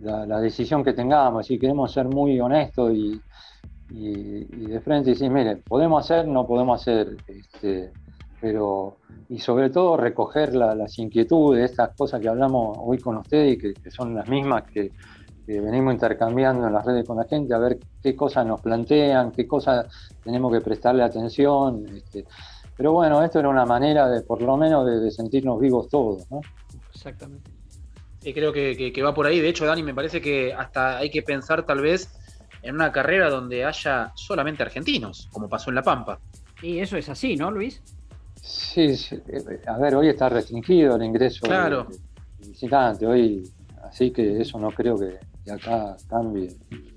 [0.00, 3.20] la, decisión que tengamos, si queremos ser muy honestos y,
[3.90, 7.92] de frente decir, mire, podemos hacer, no podemos hacer, este,
[8.40, 8.96] pero
[9.28, 13.90] y sobre todo recoger las inquietudes, estas cosas que hablamos hoy con ustedes y que,
[13.90, 14.90] son las mismas que,
[15.46, 19.46] venimos intercambiando en las redes con la gente, a ver qué cosas nos plantean, qué
[19.46, 19.86] cosas
[20.24, 21.84] tenemos que prestarle atención.
[21.94, 22.24] Este,
[22.76, 26.40] pero bueno, esto era una manera de, por lo menos, de, sentirnos vivos todos, ¿no?
[26.92, 27.50] Exactamente.
[28.22, 29.40] Y creo que, va por ahí.
[29.40, 32.10] De hecho, Dani, me parece que hasta hay que pensar tal vez
[32.62, 36.18] en una carrera donde haya solamente argentinos, como pasó en La Pampa.
[36.62, 37.82] Y eso es así, ¿no, Luis?
[38.36, 38.94] Sí,
[39.66, 41.86] a ver, hoy está restringido el ingreso claro.
[42.38, 43.42] de, visitante, hoy,
[43.82, 45.18] así que eso no creo que,
[45.50, 46.54] acá cambie.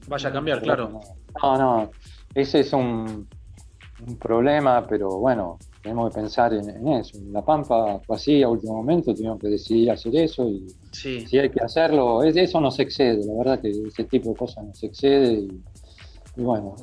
[0.07, 1.01] Vaya a cambiar, claro.
[1.41, 1.91] No, no,
[2.33, 3.27] ese es un,
[4.05, 5.57] un problema, pero bueno,
[5.87, 7.17] tenemos que pensar en, eso.
[7.31, 11.49] La Pampa fue así a último momento, tuvimos que decidir hacer eso y si hay
[11.49, 15.47] que hacerlo, eso nos excede, la verdad que ese tipo de cosas nos excede
[16.35, 16.75] y, bueno,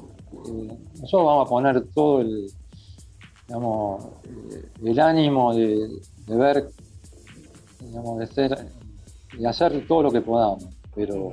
[0.48, 2.46] eh, nosotros vamos a poner todo el,
[3.46, 5.86] digamos, eh, el ánimo de,
[6.26, 6.70] ver,
[7.80, 8.56] digamos, de, ser,
[9.38, 11.30] de hacer todo lo que podamos, pero,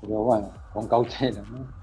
[0.00, 1.82] pero bueno, con cautela, ¿no?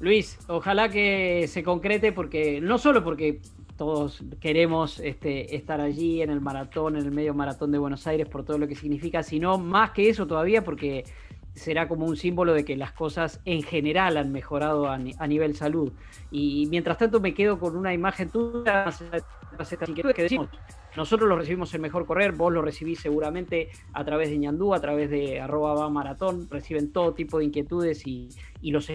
[0.00, 3.40] Luis, ojalá que se concrete porque no solo porque
[3.78, 8.28] todos queremos este, estar allí en el maratón, en el medio maratón de Buenos Aires
[8.28, 11.04] por todo lo que significa, sino más que eso todavía porque
[11.54, 15.92] será como un símbolo de que las cosas en general han mejorado a, nivel salud.
[16.30, 18.86] Y mientras tanto me quedo con una imagen tuya,
[20.14, 20.48] que decimos,
[20.96, 24.80] nosotros lo recibimos en Mejor Correr, vos lo recibís seguramente a través de ñandú, a
[24.80, 28.28] través de arroba maratón, reciben todo tipo de inquietudes y,
[28.60, 28.90] y los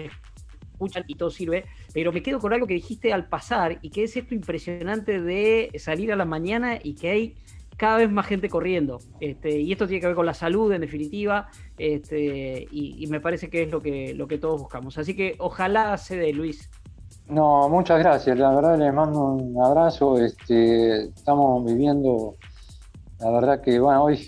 [0.73, 4.03] escuchan y todo sirve, pero me quedo con algo que dijiste al pasar y que
[4.03, 7.35] es esto impresionante de salir a la mañana y que hay
[7.77, 8.99] cada vez más gente corriendo.
[9.19, 13.49] Este, y esto tiene que ver con la salud, en definitiva, este, y, me parece
[13.49, 14.97] que es lo que, lo que todos buscamos.
[14.97, 16.69] Así que ojalá se dé, Luis.
[17.27, 18.37] No, muchas gracias.
[18.37, 20.17] La verdad les mando un abrazo.
[20.17, 22.35] Este, estamos viviendo,
[23.19, 24.19] la verdad que, bueno, hoy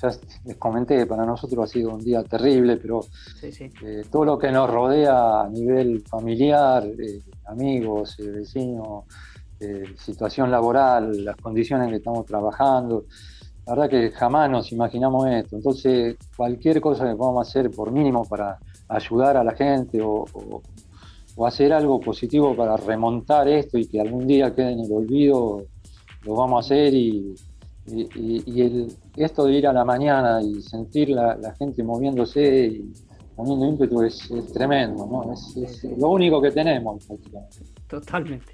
[0.00, 0.10] ya
[0.44, 3.00] les comenté, para nosotros ha sido un día terrible, pero
[3.42, 9.04] eh, todo lo que nos rodea a nivel familiar, eh, amigos, eh, vecinos,
[9.96, 13.06] situación laboral, las condiciones en que estamos trabajando,
[13.66, 15.56] la verdad que jamás nos imaginamos esto.
[15.56, 18.56] Entonces, cualquier cosa que podamos hacer, por mínimo, para
[18.88, 20.24] ayudar a la gente o,
[21.38, 25.64] o hacer algo positivo para remontar esto y que algún día quede en el olvido,
[26.22, 27.34] lo vamos a hacer y
[27.90, 32.92] y, el, esto de ir a la mañana y sentir la, la gente moviéndose y
[33.38, 35.32] poniendo ímpetu es, tremendo, ¿no?
[35.32, 37.06] Es, lo único que tenemos
[37.86, 38.52] Totalmente.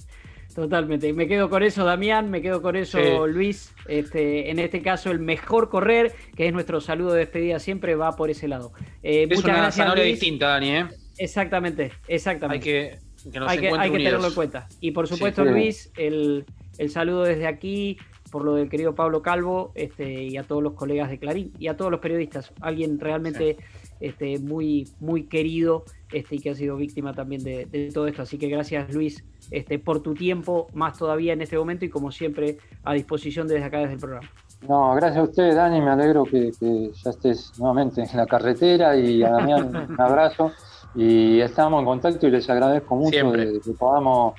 [0.54, 1.12] Totalmente.
[1.12, 3.74] Me quedo con eso, Damián, me quedo con eso, Luis.
[3.88, 8.14] Este, en este caso, el mejor correr, que es nuestro saludo de despedida siempre, va
[8.14, 8.72] por ese lado.
[9.02, 10.86] Eh, es una zanahoria distinta, Dani, ¿eh?
[11.18, 12.54] Exactamente, exactamente.
[12.54, 12.90] Hay
[13.30, 14.68] que, hay que, hay que tenerlo en cuenta.
[14.80, 16.44] Y por supuesto, Luis, el,
[16.78, 17.96] el saludo desde aquí
[18.34, 21.68] por lo del querido Pablo Calvo este, y a todos los colegas de Clarín y
[21.68, 22.52] a todos los periodistas.
[22.60, 23.58] Alguien realmente
[24.00, 28.22] este, muy, muy querido este, y que ha sido víctima también de, todo esto.
[28.22, 29.22] Así que gracias Luis
[29.52, 33.66] este, por tu tiempo, más todavía en este momento y como siempre a disposición desde
[33.66, 34.28] acá, desde el programa.
[34.68, 35.80] No, gracias a usted, Dani.
[35.80, 40.50] Me alegro que, ya estés nuevamente en la carretera y a Damián un abrazo.
[40.96, 44.34] Y estamos en contacto y les agradezco mucho de, que podamos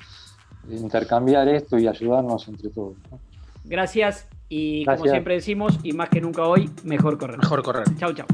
[0.68, 2.94] intercambiar esto y ayudarnos entre todos.
[3.66, 7.38] Gracias y como siempre decimos, y más que nunca hoy, mejor correr.
[7.38, 7.84] Mejor correr.
[7.96, 8.26] Chau, chau.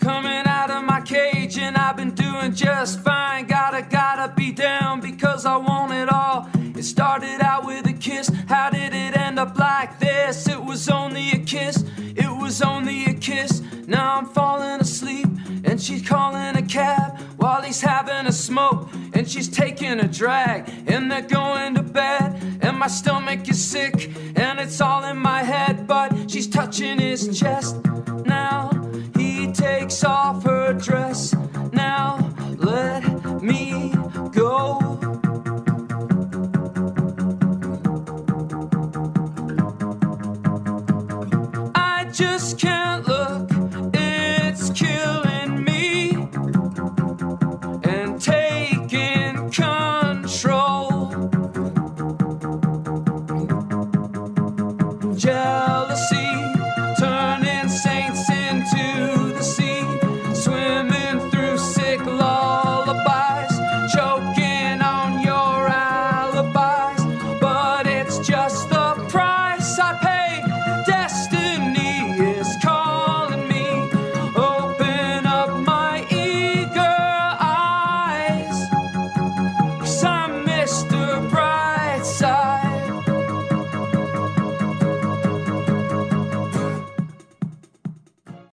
[0.00, 3.46] Coming out of my cage and I've been doing just fine.
[3.46, 6.48] Gotta, gotta be down because I want it all.
[6.78, 8.30] It started out with a kiss.
[8.46, 10.46] How did it end up like this?
[10.46, 11.84] It was only a kiss.
[11.98, 13.62] It was only a kiss.
[13.88, 15.26] Now I'm falling asleep
[15.64, 20.68] and she's calling a cab while he's having a smoke and she's taking a drag
[20.86, 25.42] and they're going to bed and my stomach is sick and it's all in my
[25.42, 27.76] head but she's touching his chest
[28.24, 28.70] now
[29.16, 31.34] he takes off her dress.